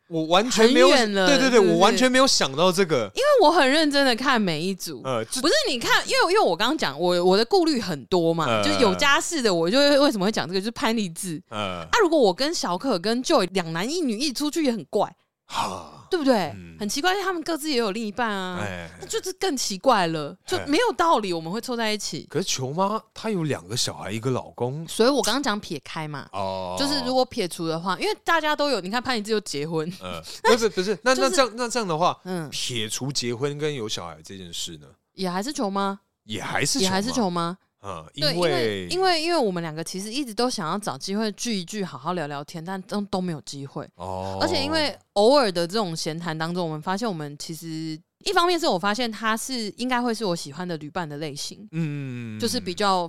[0.08, 3.10] 我完全没有，对对对，我完全没有想到这个。
[3.14, 15.14] 因为我很认真的看每一组，呃，不是你看，因为因为我刚刚讲，我我的顾虑很多嘛，就有家室的，我就为什么会讲这个，就是潘立志，呃，啊，如果我跟小可跟 Joy 两男一女一起出去也很怪。
[15.46, 16.54] 好，对不对？
[16.78, 18.58] 很奇怪，他们各自也有另一半啊，
[19.00, 22.26] 那就是更奇怪了，就没有道理我们会凑在一起。
[22.28, 37.56] 可是球妈她有两个小孩，一个老公，所以我刚刚讲撇开嘛，哦，就是如果撇除的话，因为大家都有，你看潘一志又结婚，嗯，不是不是，那 那这样那这样的话，嗯，撇除结婚跟有小孩这件事呢，也还是球妈，也还是也还是球妈。
[37.82, 43.88] 嗯，因为因为因为因为我们两个其实一直都想要找机会聚一聚，好好聊聊天，但都都没有机会。
[43.96, 53.08] 哦，而且因为偶尔的这种闲谈当中，我们发现我们其实一方面是我发现他是应该会是我喜欢的旅伴的类型，嗯，就是比较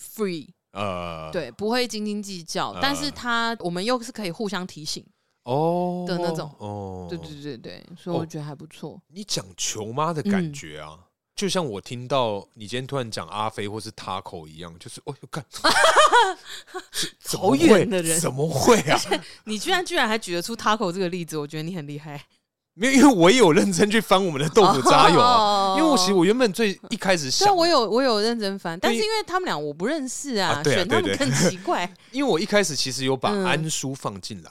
[0.00, 5.04] free，呃，对，不会斤斤计较，呃、但是他我们又是可以互相提醒
[5.44, 9.00] 哦的那种，哦，对对对对，所以我觉得还不错。
[9.08, 10.98] 你讲球妈的感觉啊。
[11.36, 15.44] 嗯就像我听到你今天突然讲阿飞或是 Taco 一样，就是哦，干，
[17.38, 18.98] 好远的人怎么会啊？
[19.44, 22.24] 你居然居然还举得出 Taco 这个例子，我觉得你很厉害。
[22.72, 25.74] 没有，因为我也有认真去翻我们的豆腐渣友啊。
[25.76, 31.90] 因为我其实我原本最一开始想，我有我有认真翻，但是因为他们俩我不认识啊，选他们更奇怪。
[32.12, 34.50] 因为我一开始其实有把安叔放进来。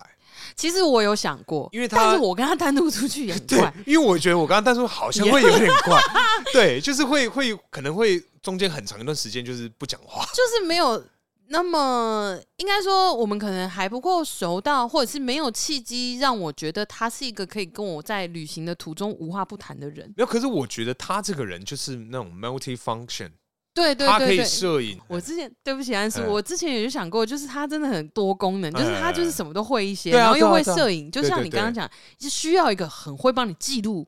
[0.55, 5.99] 其实我有想过，因为他，但是我跟他单独出去也很 怪，因为我觉得我刚刚单独好像会有点怪，
[6.53, 11.03] 对，就是会会可能会中间很长一段时间就是不讲话，就是没有。
[11.47, 20.11] 那么应该说，我们可能还不够熟到，或者是没有契机让我觉得他是一个可以跟我在旅行的途中无话不谈的人。
[20.17, 23.29] 没有，可是我觉得他这个人就是那种 multi function，
[23.75, 24.97] 对对对，他可以摄影。
[25.07, 31.87] 我之前对不起安叔，我之前也就想过，就是他真的很多功能，就是他就是什么都会一些，然后又会摄影，就像你刚刚讲，
[32.19, 34.07] 是需要一个很会帮你记录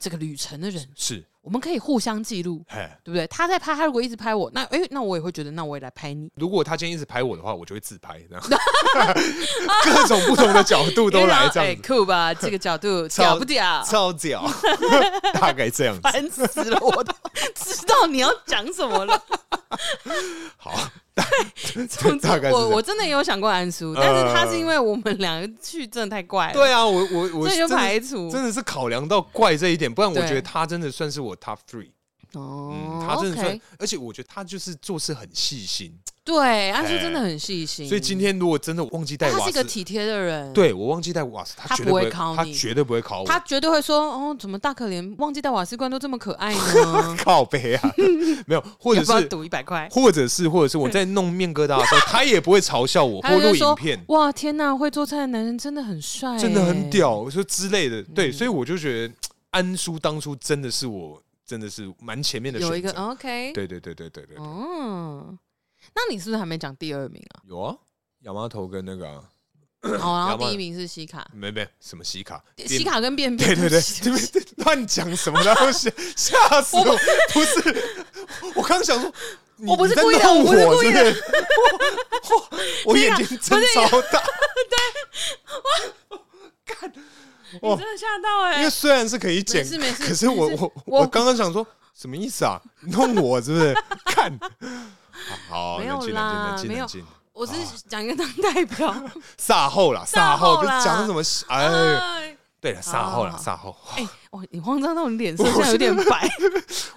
[0.00, 0.86] 这个旅程的人。
[0.96, 1.24] 是。
[1.44, 2.64] 我们可以互相记录，
[3.04, 3.26] 对不对？
[3.26, 6.30] 他在拍，他如果一直拍我，那哎，那我也会觉得，那我也来拍你。
[6.36, 8.42] 如果他今天一直拍我的话，我就会自拍，这样
[9.84, 12.32] 各种不同的角度都来， 这样酷吧？
[12.32, 13.82] 这个角度屌不屌？
[13.84, 14.42] 超屌，
[15.34, 16.00] 大概这样子。
[16.00, 17.12] 烦死了，我都
[17.54, 19.22] 知道你要讲什么了。
[20.56, 20.72] 好。
[21.14, 26.52] 对， 总之我我真的也有想过安叔，但是他是因为我们两个去真的太怪了。
[26.52, 31.90] 对啊，我我我所以就排除，真的是考量到怪这一点，不然我觉得他真的算是我 top three。
[32.40, 35.92] 哦，他真的算，而且我觉得他就是做事很细心。
[36.24, 37.86] 对，安叔真的很细心。
[37.86, 40.50] 所以今天如果真的忘记带瓦斯，他是一个体贴的人。
[40.54, 47.90] 对，我忘记带瓦斯，他绝对不会考你，他绝对不会考我，他绝对会说：“哦，怎么大可怜，忘记带瓦斯罐都这么可爱呢？” 靠背啊，
[48.46, 54.02] 没有，或者是赌一百块，或者是或者是我在弄面疙瘩的时候，他也不会嘲笑我 或录影片。
[54.08, 58.02] 哇，天哪，会做菜的男人真的很帅，真的很屌，我说之类的。
[58.02, 59.14] 对，所以我就觉得
[59.50, 62.74] 安叔当初真的是我，真的是蛮前面的选择。
[62.74, 65.38] 有一个 OK，对对对对对对，哦。
[65.94, 67.42] 那你是不是还没讲第二名啊？
[67.46, 67.76] 有啊，
[68.20, 69.06] 亚麻头跟那个，
[69.82, 73.80] 哦，然后第一名是西卡，没没什么西卡，西卡跟便便，对对
[74.32, 76.84] 对，乱讲什么东西， 吓死我！
[77.34, 77.84] 不是，
[78.56, 79.12] 我刚想说，
[79.66, 81.14] 我不是故意的，我不是故意的，
[82.86, 84.24] 我眼睛真超大，
[86.08, 86.18] 对，
[86.64, 86.90] 看，
[87.62, 89.64] 我真的吓到哎，因为虽然是可以剪，
[89.98, 92.60] 可是我我我刚刚想说什么意思啊？
[92.92, 93.74] 弄我是不是？
[94.06, 94.38] 看。
[95.48, 96.86] 好，没有啦，没有。
[97.32, 97.52] 我是
[97.88, 98.94] 讲一个当代表，
[99.38, 101.22] 撒后啦，撒后不是讲什么？
[101.48, 103.74] 哎，对了，撒后了，撒后。
[103.96, 106.28] 哎，哇，你慌张到你脸色现在有点白。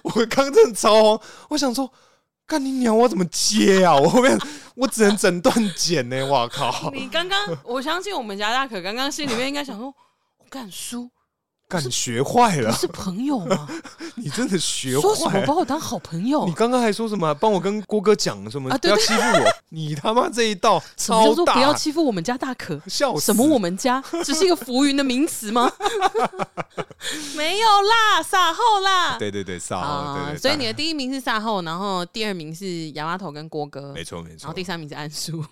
[0.02, 1.90] 我刚真的超慌，我想说，
[2.46, 3.94] 干你娘，我怎么接啊？
[3.96, 4.38] 我后面
[4.76, 6.24] 我只能整段剪呢。
[6.24, 6.90] 我靠！
[6.92, 9.92] 你刚刚，我相信我们家大可刚刚心里面应该想说，
[10.48, 11.10] 我敢输。
[11.68, 13.68] 干学坏了，是朋友吗？
[14.16, 16.46] 你真的学坏了，说什么把我当好朋友？
[16.46, 17.34] 你刚刚还说什么？
[17.34, 18.70] 帮我跟郭哥讲什么？
[18.78, 19.52] 不要欺负我！
[19.68, 21.52] 你他妈这一道超大！
[21.52, 23.26] 不要欺负我们家大可，笑死！
[23.26, 24.02] 什么我们家？
[24.24, 25.70] 只是一个浮云的名词吗？
[27.36, 29.18] 没有啦，撒后啦！
[29.18, 30.34] 对对对，撒后。
[30.38, 35.44] 所以你的第一名是撒后，然后第二名是亚麻头跟郭哥，没错没错，然后第三名是安叔，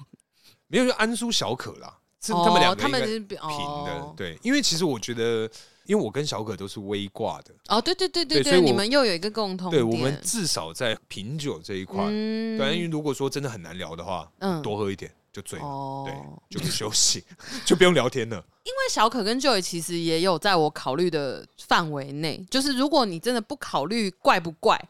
[0.68, 5.50] 没有就安叔小可啦，是他们两个他们是平的，对，因为其实我觉得。
[5.88, 16.12] 因为我跟小可都是微挂的哦，对对对对对，你们又有一个共同，对，我们至少在品酒这一块，对，因为如果说真的很难聊的话，嗯，多喝一点就醉了，对，
[16.50, 17.22] 就不休息，
[17.64, 18.44] 就不用聊天了。
[18.64, 24.88] 因为小可跟 Joy 其实也有在我考虑的范围内，就是如果你真的不考虑怪不怪。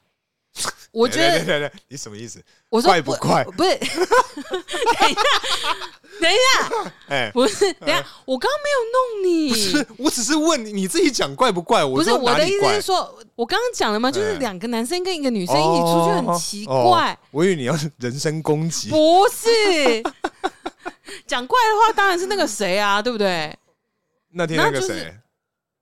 [0.91, 2.43] 我觉得， 对对，你什么意思？
[2.77, 3.45] 我说怪不怪？
[3.57, 3.89] 不是，等
[5.11, 5.19] 一下，
[6.21, 11.85] 等一下，哎，不是，等一下，我刚刚没有弄你，不是，我只是问你，你自己讲怪不怪？
[11.85, 14.11] 我不是我的意思是说，我刚刚讲了吗？
[14.11, 17.19] 就是两个男生跟一个女生一起出去很奇怪。
[17.31, 20.03] 我以为你要人身攻击，不是，
[21.27, 23.57] 讲怪的话当然是那个谁啊，对不对？
[24.33, 25.15] 那天那个谁？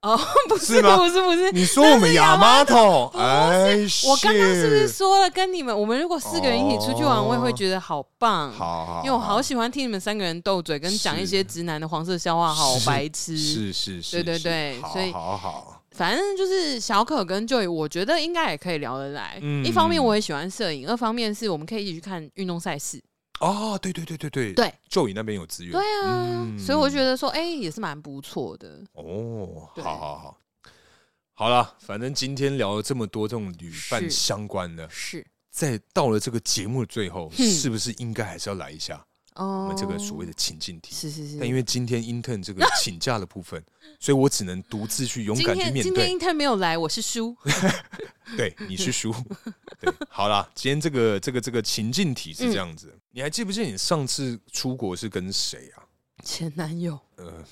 [0.04, 3.10] 哦， 不是，不是，不是，你说我们亚麻头？
[3.16, 9.40] 哎，我刚刚是不是说了，跟你们，我们如果四个人一起出去玩，我也会觉得好棒，好好，因为我好。
[9.44, 19.38] 喜欢听你们三个人斗嘴，跟讲一些直男的黄色笑话，好白痴，是是是，对对对，所以好好，反正就是小可跟 Joy，我觉得应该也可以聊得来。
[19.62, 22.98] 一方面我也喜欢摄影，二方面是我们可以一起去看运动赛事。
[23.40, 28.82] 哦，对对对对对，对，Joey 那边有资源，对啊，所以我觉得说，哎，也是蛮不错的。
[28.92, 30.38] 哦，好好好，
[31.34, 39.04] 好了，反正今天聊了这么多这种旅伴相关的，是在到了这个节目的最后，是不是应该还是要来一下
[39.34, 40.94] 我们这个所谓的情境题？
[40.94, 41.38] 是是是。
[41.38, 43.62] 但因为今天 intern 这个 请假的部分，
[43.98, 45.82] 所以我只能独自去勇敢去面对。
[45.82, 47.36] 今天 intern 没有来，我是输。
[48.38, 49.12] 对，你是输。
[49.80, 52.96] 对，好啦，今天这个这个这个情境题是这样子。
[53.16, 55.86] 你还记不记得你上次出国是跟谁啊？
[56.24, 56.98] 前男友。
[57.14, 57.44] 呃，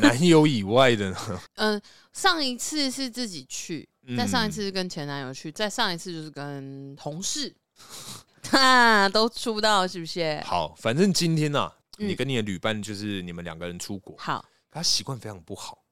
[0.00, 1.40] 男友以外的呢？
[1.54, 7.56] 嗯， 上一次是自己去，再上一次是跟前男友去，再上一次就是跟同事。
[8.50, 10.38] 哈，都出不到是不是？
[10.44, 15.82] 好，反正今天呢、啊，你跟你的旅伴就是你们两个人出国，好，他习惯非常不好，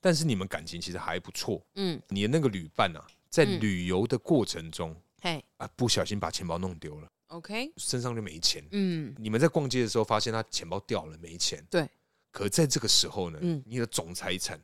[0.00, 1.62] 但是你们感情其实还不错。
[1.74, 8.62] 嗯，你的那个旅伴啊，在旅游的过程中，嘿啊，不小心把钱包弄丢了，OK，身上就没钱。
[8.70, 11.64] 嗯，你们在逛街的时候发现他钱包掉了，没钱。
[11.70, 11.88] 对，
[12.30, 14.60] 可在这个时候呢，你的总财产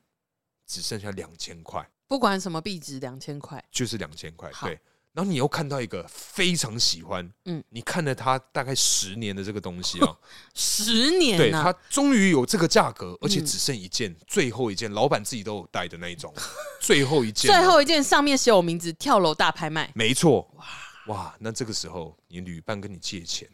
[0.67, 3.63] 只剩下两千块，不管什么币值，两千块。
[3.71, 4.51] 就是两千块。
[4.63, 4.79] 对。
[5.15, 10.17] 然后你又看到一个非常喜欢，嗯，你看了他大概十年的这个东西啊，
[10.55, 16.33] 十年，对，他终于有这个价格，而且只剩一件，最后一件，老板自己都有带的那一种，
[16.81, 20.65] 最后一件，最后一件上面写我名字，跳楼大拍卖，没错，哇
[21.09, 23.49] 哇，那这个时候你旅伴跟你借钱，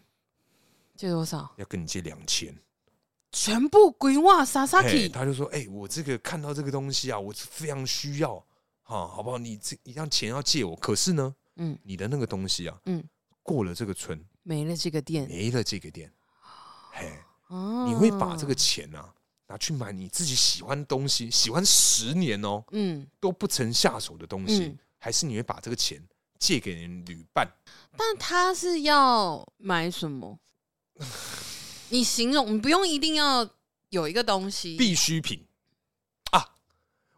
[0.95, 1.53] 借多少？
[1.57, 2.55] 要跟你借两千，
[3.33, 8.37] 全部归我 Sasaki，他就说，哎，我这个看到这个东西啊，我是非常需要，
[8.83, 9.39] 哈，好不好？
[9.39, 11.35] 你这一样钱要借我，可是呢？
[11.57, 13.03] 嗯，你的那个东西啊，嗯，
[13.43, 16.13] 过了这个村，没了这个店，没了这个店，
[16.91, 17.13] 嘿，
[17.47, 19.15] 哦，你会把这个钱啊
[19.47, 26.03] 拿去买你自己喜欢的东西，喜欢十年哦，嗯，都不曾下手的东西，还是你会把这个钱
[26.39, 27.49] 借给人旅伴？
[27.97, 30.39] 但他是要买什么？
[31.91, 33.49] 你形容，你不用一定要
[33.91, 35.47] 有一个东西，必需品。
[36.33, 36.45] 啊，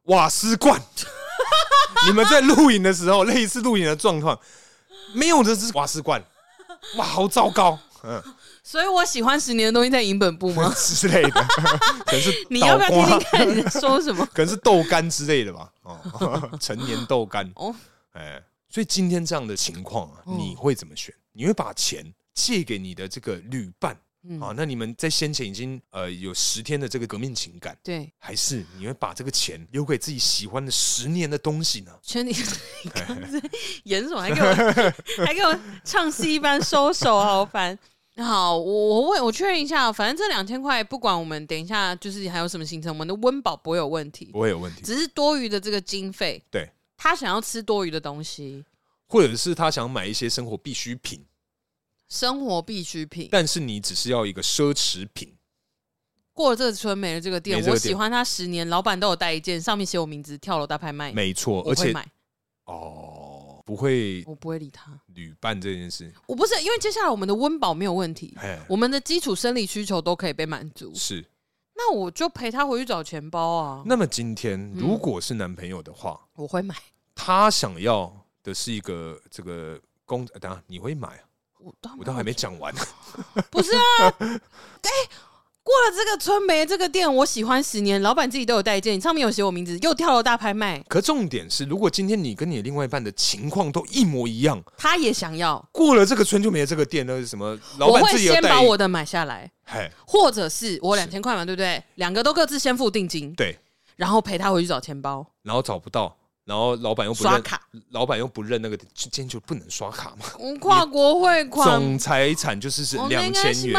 [0.05, 0.81] 瓦斯罐。
[2.07, 4.39] 你们在录影的时候，类似录影的状况，
[5.15, 6.23] 没有的是瓦斯罐，
[6.97, 8.23] 哇，好糟糕，嗯，
[8.63, 10.71] 所以我喜欢十年的东西在营本部吗？
[10.77, 11.43] 之类的，
[12.05, 14.27] 可能是 你要不要听听看你在说什么？
[14.35, 17.75] 可能是豆干之类的吧，哦，陈年豆干，哦，
[18.13, 18.43] 哎，
[18.77, 21.11] 所以今天这样的情况啊，你会怎么选？
[21.33, 22.05] 你会把钱
[22.35, 23.99] 借给你的这个旅伴？
[24.39, 31.93] 啊，那你们在先前已经呃有十天的这个革命情感，对，还是你会把这个钱留给自己喜欢的十年的东西呢？
[32.03, 32.35] 全你
[32.93, 33.41] 刚才
[33.85, 34.21] 演什么？
[34.21, 34.55] 还给我
[35.25, 37.79] 还给我唱戏一般收手，好烦。
[38.17, 46.43] 好，我我问我确认一下，反正这两千块，不管我们等一下就是还有什么行程，我们的温饱不会有问题，不会有问题，只是多余的这个经费。
[46.51, 48.65] 对，他想要吃多余的东西，
[49.07, 51.25] 或者是他想买一些生活必需品。
[52.09, 55.35] 生活必需品，但是你只是要一个奢侈品。
[56.33, 62.07] 过了这个村没了这个店，我喜欢他十年，老板都有带一件，上面写我名字，跳楼大拍卖，没错，而且买。
[62.67, 65.01] 哦，不会，我不会理他。
[65.15, 68.37] 旅伴这件事，我不是因为接下来我们的温饱没有问题，
[68.69, 71.25] 我们的基础生理需求都可以被满足，是，
[71.77, 73.83] 那我就陪他回去找钱包啊。
[73.85, 76.75] 那么今天如果是男朋友的话，我会买。
[77.15, 78.13] 他想要
[78.43, 81.23] 的是一个这个公，等下你会买啊？
[81.99, 82.73] 我都还没讲完，
[83.51, 84.15] 不是啊？
[84.21, 84.91] 哎，
[85.67, 90.81] 过了这个村没这个店，我喜欢十年，老板自己都有带一件，上面有写我名字，又跳楼大拍卖。
[90.87, 97.59] 可重点是，如果今天你跟你另外一半的情况都一模一样，他也想要过了这个村就没了这个店，那是什么？
[97.79, 99.51] 老板自己先把我的买下来，
[100.07, 101.83] 或者是我两千块嘛，对不对？
[101.97, 103.59] 两个都各自先付定金，对，
[103.97, 106.17] 然后陪他回去找钱包，然后找不到。
[106.47, 110.27] 然后老板又不认，刷卡，老板又不认那个，今天就不能刷卡嘛？
[110.61, 113.77] 跨国汇款，总财产就是是两千元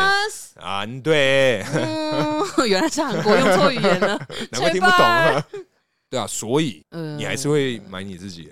[0.56, 0.86] 啊！
[1.02, 4.20] 对，嗯， 原来是韩国用错语言了，
[4.52, 5.42] 难怪听不懂啊。
[6.12, 6.86] 对啊，所以
[7.18, 8.52] 你还是会买你自己的。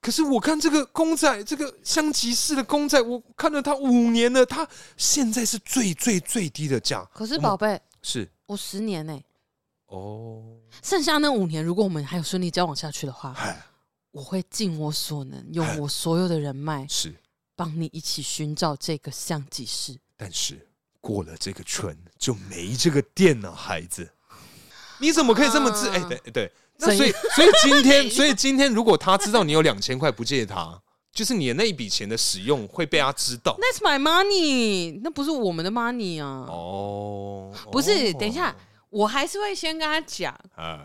[0.00, 7.06] 可是我看这个公仔，这个香吉士的公仔，我看了它五年了，它现在是最最最低的价。
[7.12, 9.20] 可是宝贝，是我十年呢。
[9.90, 10.40] 哦，
[10.82, 13.34] 剩下那五年，如果我们还有顺利交往下去的话，
[14.12, 17.12] 我会尽我所能，用我所有的人脉，是
[17.56, 19.96] 帮你一起寻找这个香吉士。
[20.16, 20.68] 但是
[21.00, 24.08] 过了这个村就没这个店了，孩子，
[25.00, 25.88] 你怎么可以这么自？
[25.88, 30.80] 哎，对对，那所以所以今天，所以今天， 如果他知道你有两千块不借他，
[31.10, 33.58] 就是你的那一笔钱的使用会被他知道。
[33.58, 36.46] That's my money，那不是我们的 money 啊。
[36.48, 38.54] 哦，不是，等一下。
[38.90, 40.36] 我还是会先跟他讲，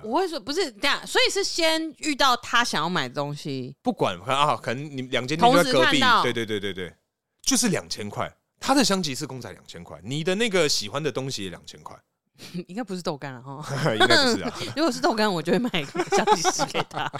[0.03, 6.93] 我会说不是这样，所以是先遇到他想要买的东西，不管啊，可能你两间店在隔壁，对对对对对，
[7.41, 11.99] 就是两千块，他的香吉士公仔两千块，你的那个喜欢的东西也两千块，
[12.67, 13.65] 应该不是豆干了哈，
[13.99, 17.11] 应该不是啊， 如果是豆干，我就会买一个香吉士给他。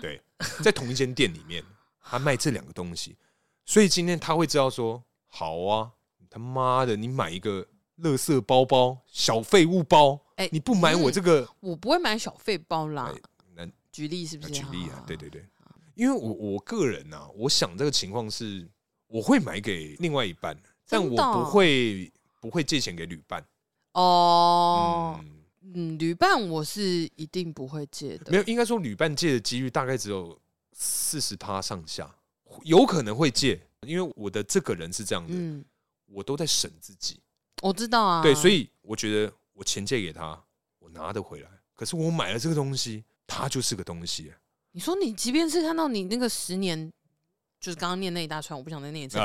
[0.00, 0.18] 对，
[0.64, 1.62] 在同一间店里面，
[2.02, 3.18] 他卖这两个东西，
[3.66, 5.90] 所以今天他会知道说，好啊，
[6.30, 7.66] 他妈的，你买一个。
[8.02, 13.14] 垃圾包包、小废物包，哎，你不买我这个，我不会买小废包啦。
[13.54, 14.52] 那举例是不是？
[14.52, 15.44] 举例啊，对对对，
[15.94, 18.68] 因为我我个人呢，我想这个情况是，
[19.06, 20.56] 我会买给另外一半，
[20.88, 23.44] 但我不会不会借钱给旅伴。
[23.92, 25.20] 哦，
[25.62, 26.82] 嗯，旅伴我是
[27.16, 28.30] 一定不会借的。
[28.30, 30.38] 没有，应该说旅伴借的几率大概只有
[30.72, 32.14] 四十趴上下，
[32.62, 35.64] 有可能会借，因为我的这个人是这样的。
[36.12, 37.20] 我都在省自己。
[37.62, 40.42] 我知道啊，对，所以我觉得我钱借给他，
[40.78, 41.50] 我拿得回来。
[41.74, 44.32] 可是我买了这个东西，它就是个东西。
[44.72, 46.92] 你说你即便是看到你那个十年，
[47.60, 49.18] 就是刚刚念那一大串，我不想再念一次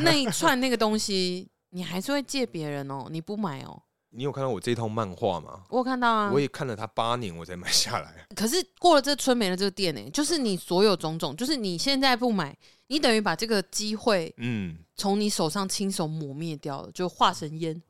[0.00, 3.82] 那一串那个东西，你还是会借别人哦，你不买哦。
[4.10, 5.64] 你有看到我这套漫画吗？
[5.68, 8.26] 我有看到啊，我也看了它八年，我才买下来。
[8.34, 17.82] 可是过了这村没了这个店呢，就是你所有种种，就是你现在不买，你等于把这个机会，嗯，从你手上亲手抹灭掉了，就化成烟。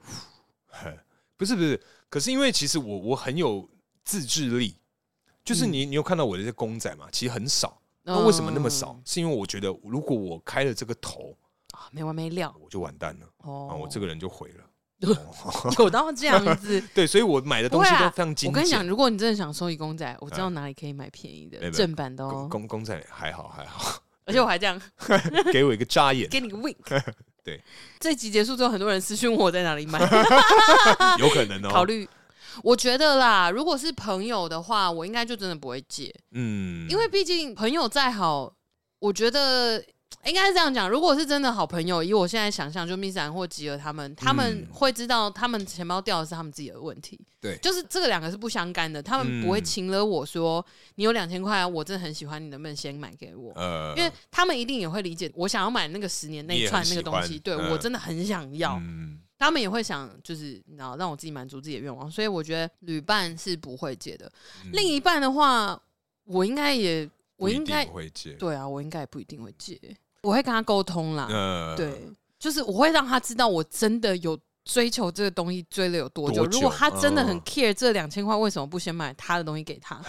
[1.36, 3.68] 不是不是，可是因为其实我我很有
[4.04, 4.74] 自制力，
[5.44, 7.08] 就是你你有看到我的这公仔嘛？
[7.12, 8.98] 其实很少，那为什么那么少？
[9.04, 11.36] 是因为我觉得如果我开了这个头
[11.72, 14.64] 啊，没完没了，我就完蛋了哦，我这个人就毁了。
[15.78, 18.48] 有到这样子， 对，所以我买的东西都非常精。
[18.50, 22.48] 我跟你讲，如果你真的想收集公仔，我知道哪里可以买便宜的正版的哦。
[22.50, 24.80] 公公仔还好还好， 而且我还这样，
[25.52, 26.76] 给我一个眨眼，给你个 wink。
[27.44, 27.62] 对，
[28.00, 30.00] 这集结束之后，很多人私讯我在哪里买，
[31.18, 31.68] 有可能哦。
[31.70, 32.08] 考虑，
[32.62, 38.52] 我觉得啦，如果是朋友的话，我应该就真的不会借，嗯，因为毕竟朋友再好，
[39.00, 39.84] 我觉得。
[40.26, 47.18] 应该是这样讲，如果是真的好朋友，以我现在想象，就 Miss 或吉尔他们，他们会知道他们钱包掉的是他们自己的问题。
[47.40, 50.64] 对，就是这个两个是不相干的，他们不会请了我说，
[50.96, 53.52] 你有两千块，我真的很喜欢，你能不能先买给我？
[53.54, 58.80] 呃，因为他们一定也会理解我想要买那个十年那一串那个东西，对我真的很想要。
[59.38, 64.32] 他们也会想，就是然后让我自己满足自己的愿望，所以我觉得旅伴是不会借的。
[64.72, 65.78] 另一半的话，
[66.24, 68.32] 我应该也，我应该会借。
[68.32, 69.78] 对啊，我应该也不一定会借。
[70.22, 72.08] 我会跟他沟通啦，对，
[72.38, 76.44] 就是我会让他知道我真的有追求这个东西，追了有多久。
[76.46, 80.00] 如果他真的很 care 这两千块，为什么不先买他的东西给他？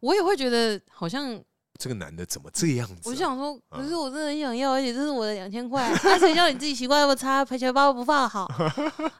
[0.00, 1.40] 我也会觉得好像
[1.78, 3.08] 这个男的怎么这样子？
[3.08, 8.46] 我想说，可是我真的很想要，而且这是我的两千块，那谁叫你自己习惯那么差，赔钱包不放好？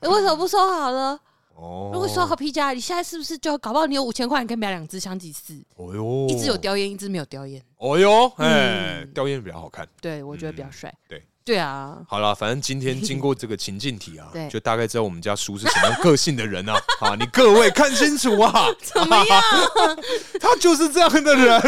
[0.03, 1.19] 你 为什么不收好了？
[1.57, 5.55] 哦，如果收好皮夹，你现在是不是就搞不好你有五千块，你可以买两支香吉士？
[5.77, 7.63] 哦哟，一支有叼烟，一支没有叼烟。
[7.79, 10.93] 哦哟，哎，叼烟比较好看，对我觉得比较帅。
[11.09, 16.75] 对对啊，好了，反正今天经过这个情境题啊， 就大概知道我们家叔是什么样个性的人啊。
[16.99, 19.43] 好，你各位看清楚啊，怎么样？
[20.41, 21.61] 他就是这样的人，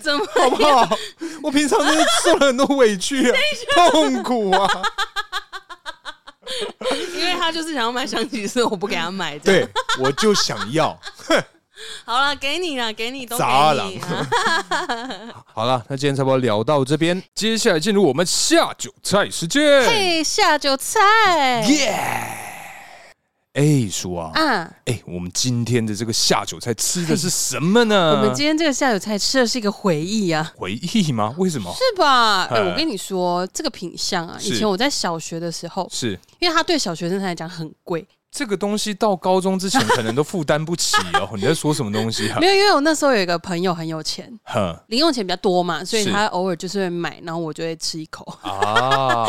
[0.00, 0.96] 怎么好不好？
[1.42, 3.38] 我平常都是受了很多委屈啊，
[3.90, 4.68] 痛苦啊。
[7.18, 9.38] 因为他就是想要买香吉士，我不给他买。
[9.38, 9.66] 对，
[9.98, 10.98] 我就想要。
[12.06, 14.00] 好了，给你了，给你都给你。
[15.52, 19.84] 好了，那今天差不多聊到这边，接下来进入我们下酒菜时间。
[19.84, 21.60] 嘿，下酒菜。
[21.68, 22.45] 耶！
[23.56, 28.10] 哎，叔啊，啊，哎，我们今天的这个下酒菜吃的是什么呢？
[28.10, 30.52] 我们今天这个下酒菜吃的是一个回忆啊。
[30.58, 31.34] 回忆吗？
[31.38, 31.72] 为什么？
[31.72, 32.44] 是吧？
[32.44, 38.06] 哎，我跟你说，这个品相啊，以前我在小学的时候，是因为它对小学生来讲很贵。
[38.30, 41.30] 这个东西到高中之前可能都负担不起哦。
[41.36, 42.38] 你在说什么东西啊？
[42.38, 44.30] 没有，因为我那时候有一个朋友很有钱，
[44.88, 49.26] 零用钱比较多嘛，所以他偶尔就是会买，然后我就会吃一口 啊。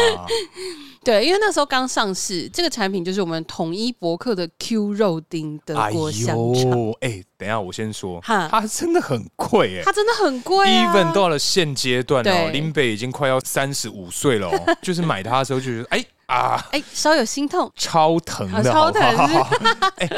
[1.05, 6.71] 对，因为那时候刚上市，这个产品就是我们统一博客的 Q 肉丁德国香肠。
[6.99, 10.67] 哎，等一下我先说，它真的很贵哎，它真的很贵。
[10.67, 16.05] Even 到了现阶段哦，林北已经快要三十五岁了哦，就是买它的时候就觉得哎。
[16.27, 19.01] 啊，哎，稍有心痛，超疼的，超疼！
[19.97, 20.09] 哎，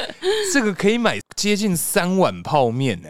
[0.51, 3.10] 这个可以买接近三碗泡面呢。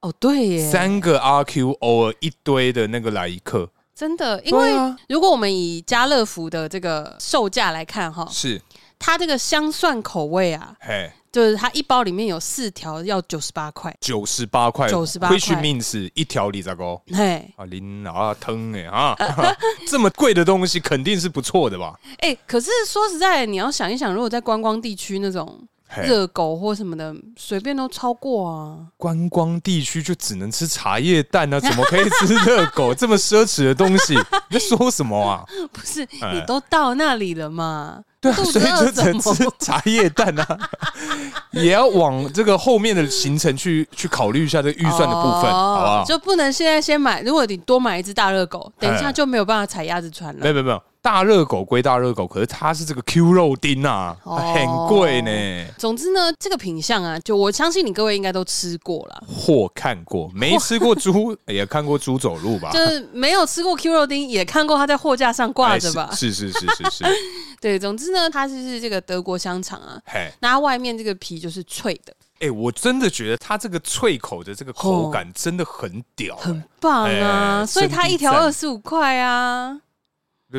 [0.00, 4.42] 哦，对耶，三个 RQ 偶尔一堆的那个来一克，真的。
[4.42, 4.72] 因为
[5.08, 8.60] 如果我们以家乐福的这个售价来看，哈，是
[8.98, 11.10] 它这个香蒜口味啊，嘿。
[11.34, 15.36] 就是它一包里面有四条，要九十八块，九十八块，九十八块。
[15.36, 16.96] Which means 一条里咋个？
[17.12, 19.16] 嘿，啊零啊疼哎啊，
[19.90, 21.98] 这么贵的东西肯定是不错的吧？
[22.18, 25.66] 哎、欸，可是说实在，你要想一想，如果在观光地区那种。
[26.02, 28.78] 热狗或什么的，随便都超过啊！
[28.96, 32.92] 观光地区就只能吃茶叶蛋啊，怎么可以吃热狗？
[32.96, 34.14] 这么奢侈的东西，
[34.48, 35.44] 你在说什么啊？
[35.72, 38.02] 不是，你都到那里了嘛？
[38.20, 40.58] 对啊，所以就只能吃茶叶蛋啊，
[41.52, 46.04] 也要往这个后面的行程去去考虑一下这个预算的部分，好不好？
[46.04, 50.40] 就不能现在先买，如果你多买一只大热狗，等一下就没有办法踩鸭子船了。
[50.40, 50.82] 没有没有没有。
[51.04, 55.66] 大热狗归大热狗，可是它是这个 Q 肉丁啊，哦、很贵呢。
[55.76, 62.70] 总之呢，这个品相啊，就我相信你各位应该都吃过了，或看过，没吃过猪 也看过猪走路吧？
[62.72, 66.08] 就是没有吃过 Q 肉丁，也看过它在货架上挂着吧？
[66.14, 67.04] 是是是是是，是。
[67.60, 72.14] 对，总之呢，它就是这个德国香肠啊，嘿，那它外面这个皮就是脆的。
[72.40, 77.66] 哎，我真的觉得它这个脆口的这个口感真的很屌，很棒啊！
[77.66, 79.78] 所以它一条二十五块啊。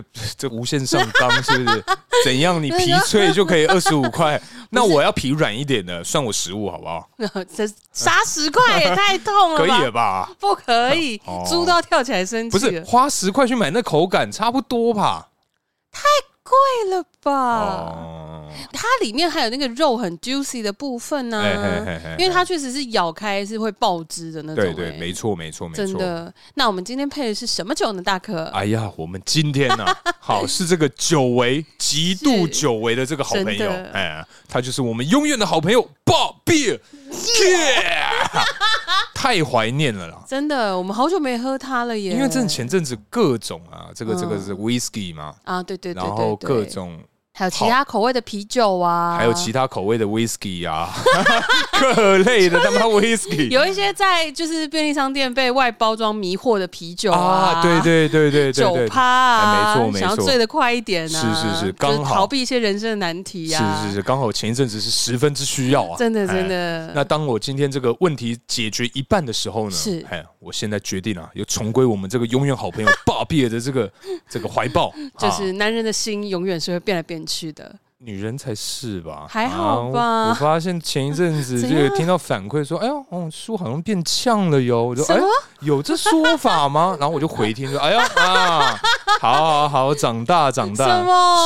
[0.01, 0.03] 这
[0.38, 1.84] 这无限上纲是不是？
[2.26, 2.61] 怎样？
[2.61, 4.41] 你皮脆就可以二十五块？
[4.72, 7.09] 那我要皮软一点的，算我十五好不好？
[7.55, 10.30] 这杀十块也太痛了，可以了吧？
[10.39, 11.17] 不可以，
[11.49, 12.57] 猪都要跳起来生气。
[12.57, 15.27] 不是花十块去买那口感差不多吧？
[15.91, 16.01] 太
[16.45, 17.95] 贵了吧？
[18.72, 21.43] 它里面还有那个肉很 juicy 的部分呢，
[22.19, 24.63] 因为它确实是咬开是会爆汁的那种。
[24.63, 25.85] 对对，没错没错没错。
[25.85, 26.31] 真的。
[26.53, 28.45] 那我们今天配的是什么酒呢，大可？
[28.53, 29.85] 哎呀，我们今天呢，
[30.22, 36.80] 好是这个久违极度久违的这个好朋友，哎，他就是我们永远的好朋友，Bob Beer。
[39.26, 40.23] 太怀念了啦！
[40.27, 42.11] 真的，我们好久没喝它了耶。
[42.11, 46.99] 因为真的前阵子各种啊，这个这个是 whisky 嘛，啊对对对，然后各种。
[47.38, 50.90] 还有其他口味的啤酒啊，还有其他口味的 whisky 啊，
[51.80, 62.16] 各类的他妈 whisky， 有一些在就是便利商店被外包装迷惑的啤酒啊，对对对对对，酒趴啊，没错没错，想要醉的快一点啊，是是是，刚好。
[62.16, 66.91] 逃避一些人生的难题啊，是是是，刚好前一阵子是十分之需要啊，真的真的。
[66.95, 73.91] 那当我今天这个问题解决一半的时候呢，是，哎，我现在决定啊，又重归我们这个永远好朋友 Bob 的这个
[74.30, 77.76] 这个怀抱，就是男人的心永远是会变来变去的。
[77.99, 79.26] 女人才是吧？
[79.27, 80.30] 还好吧、啊我。
[80.30, 85.18] 我发现前一阵子就有听到反馈说：“哎呦，哦，书好像变呛了哟。”我就哎，
[85.61, 86.95] 有这说法吗？
[86.99, 88.80] 然后我就回听说：“哎呀啊，
[89.22, 90.85] 好好好，长大长大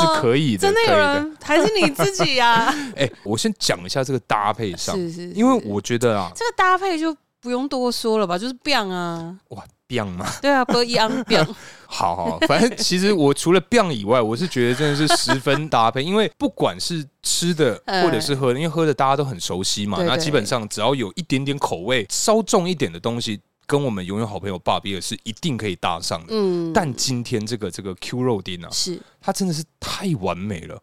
[0.01, 9.63] 是可以的，真的有人还是你自己呀、啊？” 哎，我先讲一下这个搭配上，是是，是，因为我觉得啊，这个搭配就不用多说了吧，就是 biang 啊，哇。
[9.89, 10.31] ，biang 吗？
[10.39, 11.43] 对啊，不一样变。
[11.87, 16.03] 好好，反正其实我除了 biang 以外，我是觉得真的是十分搭配。
[16.03, 26.27] 因为不管是吃的或者是喝的，因为喝的大家都很熟悉嘛，那基本上只要有一点点口味稍重一点的东西，跟我们永远好朋友 Bob Beer 是一定可以搭上的。
[26.29, 30.79] 嗯，但今天这个这个 Q 肉丁啊，是它真的是太完美了。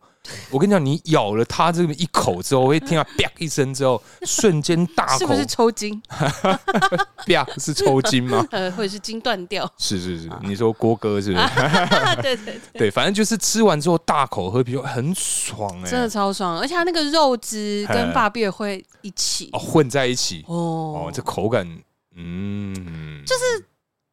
[0.50, 6.00] 我跟你讲，你咬了它这么一口之后，我会听到啪一声之后，瞬间大口，是不是抽筋？
[7.26, 8.46] 啪是抽筋吗？
[8.52, 9.70] 呃，或者是筋断掉？
[9.78, 11.46] 是是是，你说郭哥是不是？
[12.22, 20.54] 对 对对，对，反正就是吃完之后大口喝啤酒很爽哎，真的超爽，而且它那个肉汁跟 Bob Beer 会一起哦混在一起哦，
[21.08, 21.66] 哦，这口感
[22.16, 23.64] 嗯，就是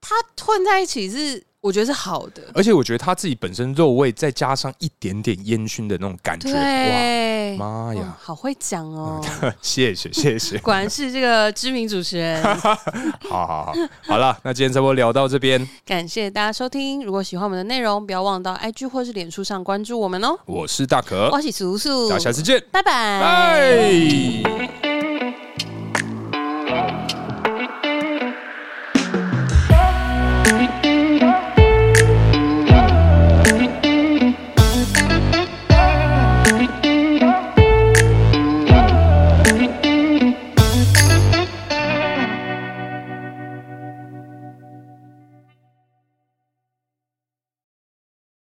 [0.01, 1.43] 它混在一起是。
[1.63, 9.23] 我觉得是好的，而且我觉得他自己本身肉味再加上一点点烟熏的那种感觉，对哇，妈呀，好会讲哦！
[9.61, 12.43] 谢 谢谢谢， 果然是这个知名主持人。
[12.43, 12.53] 好
[13.29, 17.05] 好好，好了，那今天差不多聊到这边，感谢大家收听。
[17.05, 20.37] 如果喜欢我们的内容，不要忘到 IG 或是脸书上关注我们哦。
[20.45, 24.92] 我是大可，我是叔叔，大家下次见，拜拜。